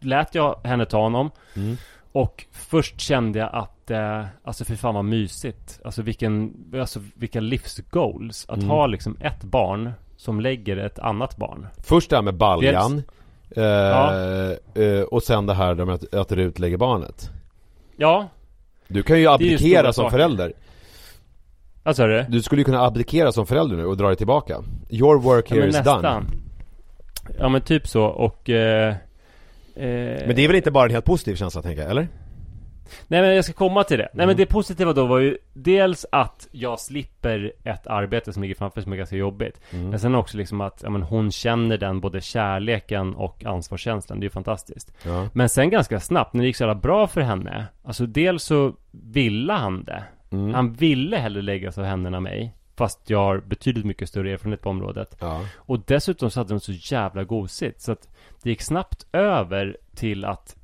[0.01, 1.31] lät jag henne ta honom.
[1.57, 1.77] Mm.
[2.13, 5.81] Och först kände jag att, eh, alltså för fan vad mysigt.
[5.85, 8.45] Alltså vilken, alltså vilka livsgoals.
[8.49, 8.69] Att Mm.
[8.71, 11.67] ha liksom ett barn som lägger ett annat barn.
[11.85, 13.03] Först det här med baljan.
[13.57, 14.15] Eh, Ja.
[14.75, 17.31] eh, och sen det här med att, att Rut lägger barnet.
[17.97, 18.29] Ja,
[18.89, 20.17] Du kan ju ju abdikera stora som saker.
[20.17, 20.53] förälder.
[21.83, 22.25] vad sa du?
[22.29, 24.63] Du skulle ju kunna abdikera som förälder nu och dra dig tillbaka.
[24.91, 26.03] Your work Ja, here men is nästan.
[26.03, 26.25] done.
[27.39, 28.51] Ja men typ så och...
[28.51, 28.97] Eh, eh,
[30.27, 32.09] Men det är väl inte bara en helt positiv känsla tänker jag, eller?
[33.09, 34.09] Nej men jag ska komma till det.
[34.13, 34.27] Nej Mm.
[34.27, 38.81] men det positiva då var ju dels att jag slipper ett arbete som ligger framför
[38.81, 39.61] som är ganska jobbigt.
[39.71, 39.89] Mm.
[39.91, 44.21] Men sen också liksom att ja, men hon känner den både kärleken och ansvarskänslan.
[44.21, 44.93] Det är ju fantastiskt.
[45.05, 45.29] Ja.
[45.33, 47.67] Men sen ganska snabbt, när det gick så jävla bra för henne.
[47.85, 50.03] Alltså dels så ville han det.
[50.31, 50.55] Mm.
[50.55, 52.55] Han ville hellre lägga sig av händerna mig.
[52.77, 55.17] Fast jag har betydligt mycket större erfarenhet på området.
[55.21, 55.41] Ja.
[55.57, 57.81] Och dessutom så hade de så jävla gosigt.
[57.81, 58.09] Så att
[58.43, 60.57] det gick snabbt över till att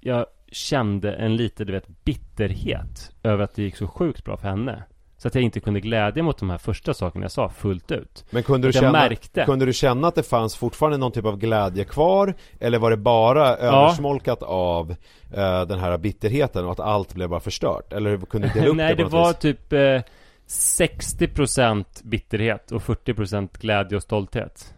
[0.00, 4.48] jag kände en lite, du vet, bitterhet över att det gick så sjukt bra för
[4.48, 4.82] henne.
[5.18, 8.24] Så att jag inte kunde glädja mot de här första sakerna jag sa fullt ut.
[8.30, 9.44] Men kunde du, Att känna, märkte.
[9.44, 12.34] kunde du känna att det fanns fortfarande någon typ av glädje kvar?
[12.60, 14.90] Eller var det bara översmolkat av
[15.34, 17.92] eh, den här bitterheten och att allt blev bara förstört?
[17.92, 19.38] Eller kunde du dela upp Nej, det det på något var vis?
[19.38, 20.02] typ eh,
[20.48, 24.74] 60% bitterhet och 40% glädje och stolthet.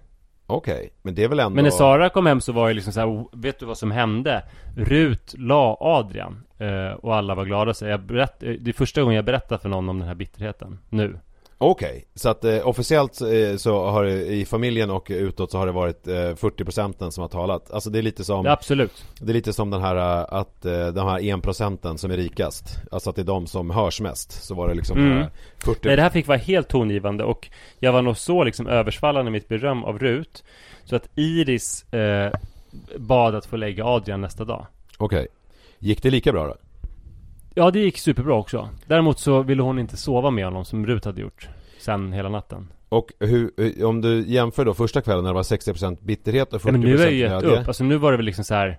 [0.50, 1.54] Okej, men det är väl ändå...
[1.54, 3.78] Men när Sara kom hem så var det liksom så här, oh, vet du vad
[3.78, 4.42] som hände?
[4.76, 7.74] Rut la Adrian eh, och alla var glada.
[7.74, 10.14] Så jag berätt, eh, det är första gången jag berättar för någon om den här
[10.14, 10.78] bitterheten.
[10.88, 11.18] Nu.
[11.60, 15.66] Okej, så att eh, officiellt eh, så har det i familjen och utåt så har
[15.66, 19.04] det varit eh, 40% som har talat Alltså det är lite som Ja, absolut.
[19.20, 22.64] Det är lite som den här eh, att eh, de här 1% som är rikast
[22.90, 25.18] Alltså att det är de som hörs mest Så var det liksom Mm.
[25.18, 25.26] eh,
[25.58, 27.48] 40 Nej, det här fick vara helt tongivande och
[27.78, 30.44] jag var nog så liksom översvallande i mitt beröm av Rut.
[30.84, 32.32] Så att Iris eh,
[32.96, 34.66] bad att få lägga Adrian nästa dag.
[34.98, 35.26] Okej
[35.78, 36.54] Gick det lika bra då?
[37.58, 38.68] Ja, det gick superbra också.
[38.86, 41.48] Däremot så ville hon inte sova med honom som Rut hade gjort.
[41.78, 42.68] Sen hela natten.
[42.88, 46.60] Och hur, eh, om du jämför då första kvällen när det var 60% bitterhet och
[46.60, 47.68] 40% Ja, men nu är jag ju gett glädje upp.
[47.68, 48.78] Alltså nu var det väl liksom så här.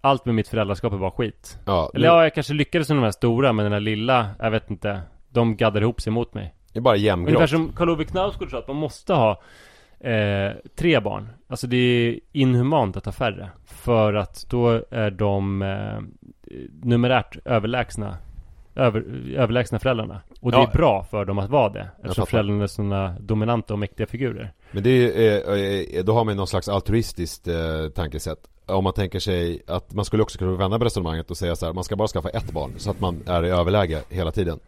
[0.00, 1.58] Allt med mitt föräldraskap var skit.
[1.64, 4.26] Ja, Eller nu, ja, jag kanske lyckades med de här stora, men den här lilla,
[4.38, 5.00] jag vet inte.
[5.28, 6.54] De gaddade ihop sig mot mig.
[6.72, 9.42] det är bara Ungefär jämngrått som Karl Ove Knausgård sa att man måste ha
[10.00, 11.28] eh, tre barn.
[11.48, 13.50] Alltså det är inhumant att ha färre.
[13.64, 16.00] För att då är de eh,
[16.82, 18.16] numerärt överlägsna
[18.74, 19.04] över,
[19.36, 20.20] överlägsna föräldrarna.
[20.40, 20.68] Och det Ja.
[20.72, 21.88] är bra för dem att vara det.
[22.02, 24.52] Eftersom föräldrarna är sådana dominanta och mäktiga figurer.
[24.70, 28.92] Men det är, eh, eh, då har man någon slags altruistiskt eh, tankesätt Om man
[28.92, 31.84] tänker sig att man skulle också kunna vända på resonemanget och säga så här, man
[31.84, 34.58] ska bara skaffa ett barn så att man är i överläge hela tiden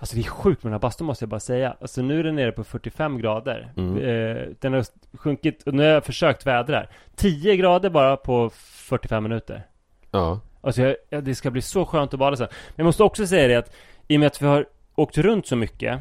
[0.00, 1.76] Alltså det är sjukt med den här bastun måste jag bara säga.
[1.80, 3.72] Alltså nu är den nere på 45 grader.
[3.76, 3.96] Mm.
[3.96, 4.84] Eh, den har
[5.16, 6.88] sjunkit, och nu har jag försökt vädra här.
[7.16, 9.66] 10 grader bara på 45 minuter.
[10.10, 12.48] Ja, Alltså jag, ja, det ska bli så skönt att bada sen.
[12.50, 13.72] Men jag måste också säga det att
[14.08, 16.00] i och med att vi har åkt runt så mycket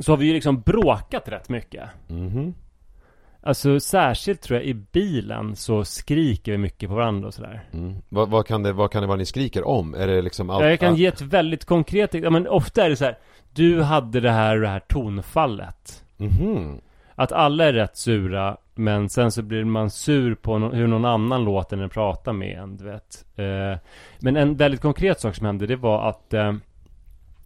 [0.00, 1.88] så har vi ju liksom bråkat rätt mycket.
[2.08, 2.54] mhm
[3.44, 7.64] Alltså särskilt tror jag i bilen så skriker vi mycket på varandra och sådär.
[7.72, 7.94] mm.
[8.08, 9.94] vad, vad, kan det, vad kan det vara ni skriker om?
[9.94, 10.64] Är det liksom allt?
[10.64, 13.18] Ja, jag kan allt- ge ett väldigt konkret, ja men ofta är det så här.
[13.54, 16.04] Du hade det här och det här tonfallet.
[16.16, 16.80] Mhm.
[17.14, 21.04] Att alla är rätt sura Men sen så blir man sur på no- hur någon
[21.04, 23.78] annan låter när den pratar med en du vet eh,
[24.20, 26.52] Men en väldigt konkret sak som hände det var att eh,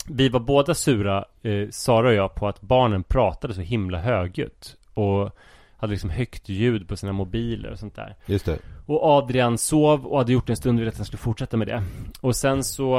[0.08, 4.76] Vi var båda sura eh, Sara och jag på att barnen pratade så himla högljutt
[4.94, 5.30] Och
[5.76, 10.06] hade liksom högt ljud på sina mobiler och sånt där Just det och Adrian sov
[10.06, 11.82] och hade gjort en stund och ville att han skulle fortsätta med det.
[12.20, 12.98] Och sen så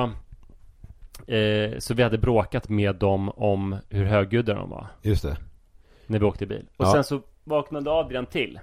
[1.27, 4.87] eh, Så vi hade bråkat med dem om hur högljudda de var.
[5.01, 5.37] Just det
[6.07, 6.65] När vi åkte bil.
[6.77, 6.91] Och Ja.
[6.91, 8.59] sen så vaknade Adrian till.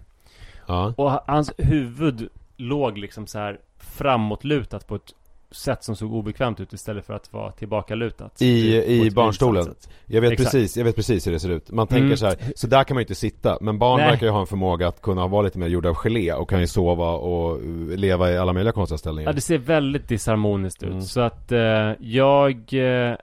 [0.66, 5.14] Ja Och ha- hans huvud låg liksom så här framåtlutat på ett
[5.50, 8.42] sätt som såg obekvämt ut istället för att vara tillbakalutat.
[8.42, 8.76] I-
[9.06, 9.74] i barnstolen.
[10.06, 10.52] Jag vet Exakt.
[10.52, 12.16] precis, jag vet precis hur det ser ut Man tänker Mm.
[12.16, 14.10] så här, så där kan man ju inte sitta Men barn Nej.
[14.10, 16.60] verkar ju ha en förmåga att kunna vara lite mer gjorda av gelé och kan
[16.60, 17.60] ju sova och
[17.98, 20.88] leva i alla möjliga konstiga ställningar Ja, det ser väldigt disharmoniskt ut.
[20.90, 21.02] Mm.
[21.02, 22.72] Så att eh, jag...
[22.72, 23.16] Eh,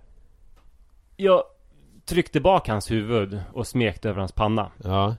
[1.17, 1.43] jag
[2.05, 4.71] tryckte bak hans huvud och smekte över hans panna.
[4.83, 5.15] Ja,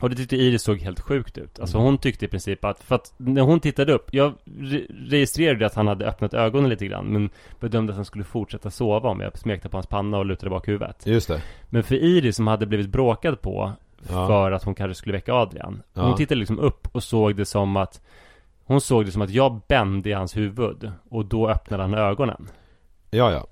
[0.00, 1.60] Och det tyckte Iris såg helt sjukt ut.
[1.60, 1.84] Alltså Mm.
[1.86, 5.74] hon tyckte i princip att, för att när hon tittade upp, jag re- registrerade att
[5.74, 7.30] han hade öppnat ögonen lite grann, men
[7.60, 10.68] bedömde att han skulle fortsätta sova om jag smekte på hans panna och lutade bak
[10.68, 11.06] huvudet.
[11.06, 13.72] just det Men för Iris som hade blivit bråkad på
[14.08, 14.26] Ja.
[14.26, 15.82] för att hon kanske skulle väcka Adrian.
[15.94, 16.02] Ja.
[16.02, 18.00] Hon tittade liksom upp och såg det som att
[18.64, 22.48] hon såg det som att jag bände i hans huvud och då öppnade han ögonen.
[23.10, 23.46] Ja, ja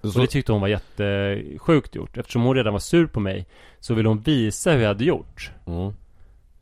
[0.00, 2.16] Och det tyckte hon var jättesjukt gjort.
[2.16, 3.46] Eftersom hon redan var sur på mig
[3.80, 5.50] så ville hon visa hur jag hade gjort.
[5.66, 5.92] Mm.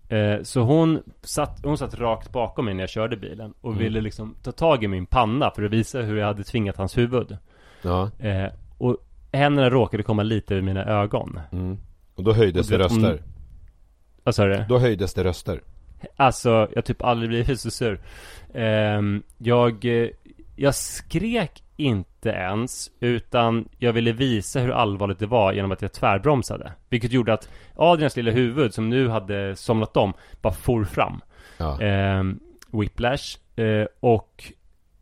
[0.09, 3.82] Eh, så hon satt, hon satt rakt bakom mig när jag körde bilen och Mm.
[3.85, 6.99] ville liksom ta tag i min panna för att visa hur jag hade tvingat hans
[6.99, 7.37] huvud.
[7.82, 8.11] Ja.
[8.18, 8.97] Eh, och
[9.32, 11.41] händerna råkade komma lite ur mina ögon.
[11.53, 11.78] Mm.
[12.14, 13.22] Och då höjdes Och det om- röster.
[14.24, 14.64] Vad sa du?
[14.68, 15.61] Då höjdes det röster.
[16.16, 18.01] Alltså, jag har typ aldrig blivit så sur.
[18.55, 20.09] Ehm, jag, eh,
[20.57, 25.93] jag skrek inte ens, utan jag ville visa hur allvarligt det var genom att jag
[25.93, 26.72] tvärbromsade.
[26.89, 30.12] Vilket gjorde att Adrians lilla huvud, som nu hade somnat om,
[30.43, 31.20] bara for fram.
[31.57, 31.81] Ja.
[31.81, 32.41] Ehm,
[32.72, 33.39] whiplash.
[33.57, 34.53] Eh, och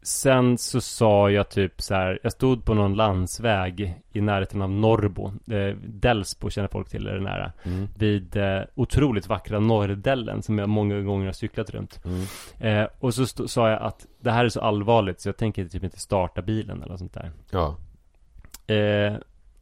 [0.03, 4.71] sen så sa jag typ så här, jag stod på någon landsväg i närheten av
[4.71, 5.33] Norrbo.
[5.51, 7.53] Eh, Delsbo känner folk till, är det nära.
[7.63, 7.89] Mm.
[7.99, 12.01] Vid eh, otroligt vackra Norrdellen som jag många gånger har cyklat runt.
[12.05, 12.27] Mm.
[12.59, 15.65] Eh, och så stod, sa jag att det här är så allvarligt så jag tänker
[15.65, 17.31] typ inte starta bilen eller sånt där.
[17.51, 17.77] Ja.
[18.75, 19.15] Eh,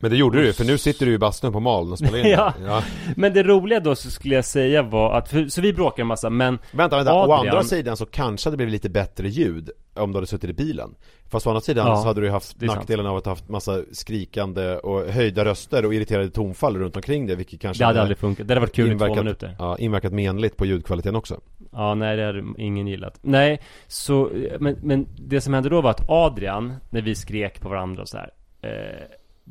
[0.02, 2.18] Men det gjorde du ju, för nu sitter du i bastun på Maln och spelar
[2.18, 2.54] in Ja.
[2.66, 2.82] ja.
[3.16, 6.06] men det roliga då så skulle jag säga var att, för, så vi bråkar en
[6.06, 7.14] massa men Vänta, vänta.
[7.14, 10.50] Å Adrian- andra sidan så kanske det blev lite bättre ljud om du hade suttit
[10.50, 10.94] i bilen.
[11.30, 12.78] Fast å andra sidan Ja, så hade du ju haft är sant.
[12.78, 17.26] nackdelen av att ha haft massa skrikande och höjda röster och irriterade tonfall runt omkring
[17.26, 18.48] det, vilket kanske det hade aldrig funkat.
[18.48, 19.56] Det hade varit kul i två minuter.
[19.58, 21.40] ja, inverkat menligt på ljudkvaliteten också.
[21.72, 23.18] Ja, nej det hade ingen gillat.
[23.22, 24.30] Nej, så,
[24.60, 28.08] men, men det som hände då var att Adrian, när vi skrek på varandra och
[28.08, 28.30] så här,
[28.62, 28.70] eh,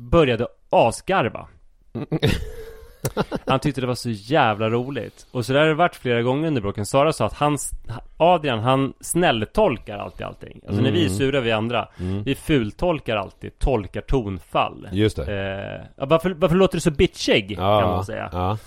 [0.00, 1.48] började asgarva.
[3.46, 5.26] Han tyckte det var så jävla roligt.
[5.30, 6.86] Och så där har det varit flera gånger under bråken.
[6.86, 7.58] Sara sa att han,
[8.16, 10.60] Adrian, han snälltolkar alltid allting.
[10.66, 11.18] Alltså när vi är Mm.
[11.18, 11.88] sura vi andra,
[12.24, 14.88] vi fultolkar alltid, tolkar tonfall.
[14.92, 15.32] Just det.
[15.80, 17.56] Eh, ja, varför, varför låter du så bitchig?
[17.56, 18.28] kan man säga.
[18.32, 18.58] Ja,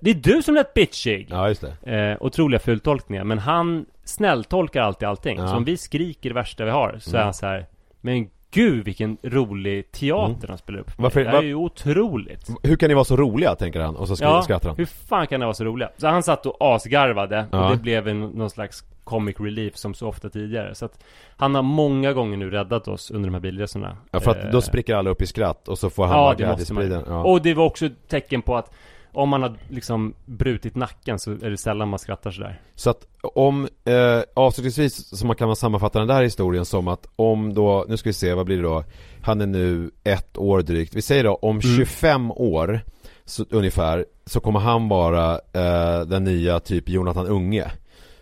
[0.00, 1.26] Det är du som lät bitchig!
[1.30, 1.92] ja just det.
[1.96, 5.36] Eh, otroliga fultolkningar, men han snälltolkar alltid allting.
[5.36, 5.42] Ja.
[5.42, 5.50] Mm.
[5.50, 7.66] Så om vi skriker det värsta vi har, så är han så här.
[8.00, 10.90] Men gud vilken rolig teater han spelar upp.
[10.98, 12.48] Varför- Det här var- är ju otroligt.
[12.62, 14.76] Hur kan ni vara så roliga, tänker han, och så skri- Ja, skrattar han.
[14.76, 15.90] hur fan kan det vara så roliga?
[15.96, 17.64] Så han satt och asgarvade, Ja.
[17.70, 20.74] och det blev en, någon slags comic relief som så ofta tidigare.
[20.74, 21.04] Så att
[21.36, 23.96] han har många gånger nu räddat oss under de här bilresorna.
[24.10, 26.22] Ja, för att Eh, då spricker alla upp i skratt och så får han Ja,
[26.24, 27.04] vara glädjespriden.
[27.06, 27.24] Ja.
[27.24, 28.72] Och det var också ett tecken på att
[29.14, 32.60] om man har liksom brutit nacken så är det sällan man skrattar sådär.
[32.74, 37.06] Så att om, eh, avslutningsvis så man kan man sammanfatta den där historien som att
[37.16, 38.84] om då, nu ska vi se, vad blir det då?
[39.22, 40.94] Han är nu ett år drygt.
[40.94, 42.80] Vi säger då om 25 år
[43.24, 47.64] så, ungefär så kommer han vara eh, den nya typ Jonathan Unge.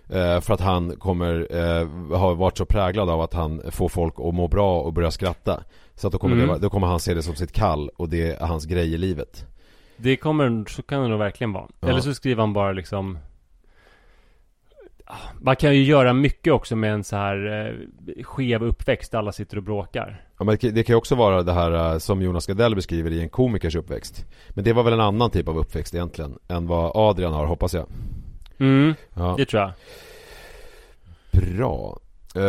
[0.08, 1.88] Eh, för att han kommer eh,
[2.18, 5.62] ha varit så präglad av att han får folk att må bra och börja skratta.
[5.94, 6.48] Så att då kommer, Mm.
[6.48, 8.98] det, då kommer han se det som sitt kall och det är hans grej i
[8.98, 9.46] livet.
[9.96, 11.68] Det kommer, så kan det nog verkligen vara.
[11.80, 11.88] Ja.
[11.88, 13.18] Eller så skriver han bara liksom
[15.04, 17.66] Ah, Man kan ju göra mycket också med en så här
[18.16, 20.24] eh, skev uppväxt, alla sitter och bråkar.
[20.38, 23.20] Ja, men det kan- ju också vara det här eh, som Jonas Gardell beskriver i
[23.22, 24.26] en komikers uppväxt.
[24.48, 27.74] Men det var väl en annan typ av uppväxt egentligen än vad Adrian har hoppas
[27.74, 27.86] jag.
[28.58, 29.34] Mm, Ja.
[29.38, 29.72] det tror jag.
[31.56, 31.98] Bra.
[32.36, 32.42] Uh,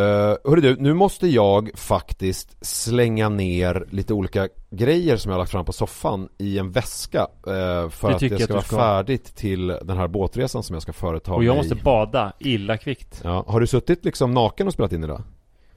[0.45, 5.51] hörru du, nu måste jag faktiskt slänga ner lite olika grejer som jag har lagt
[5.51, 8.75] fram på soffan i en väska eh, för att det ska du vara ska.
[8.75, 11.57] färdigt till den här båtresan som jag ska företa Och jag mig.
[11.57, 13.21] måste bada illa kvickt.
[13.23, 15.21] Ja, har du suttit liksom naken och spelat in idag?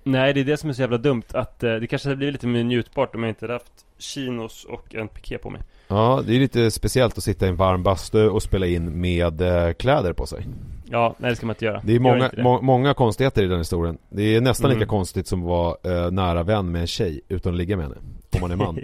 [0.09, 1.22] Nej, det är det som är så jävla dumt.
[1.32, 4.64] Att eh, det kanske hade blivit lite mer njutbart om jag inte hade haft chinos
[4.64, 5.61] och en piké på mig.
[5.88, 9.40] Ja, det är lite speciellt att sitta i en varm bastu och spela in med
[9.40, 10.46] eh, kläder på sig.
[10.90, 11.80] Ja, nej det ska man inte göra.
[11.84, 12.42] Det är många, det.
[12.42, 13.98] må, många konstigheter i den historien.
[14.09, 14.88] Det är nästan lika Mm.
[14.88, 17.96] konstigt som att vara eh, nära vän med en tjej utan att ligga med henne.
[18.34, 18.78] Om man är man.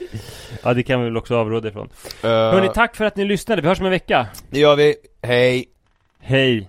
[0.62, 1.86] Ja, det kan vi väl också avråda ifrån.
[2.24, 3.62] uh, Hörni, tack för att ni lyssnade.
[3.62, 4.26] Vi hörs om en vecka.
[4.50, 4.94] Det gör vi.
[5.22, 5.64] Hej!
[6.20, 6.68] Hej!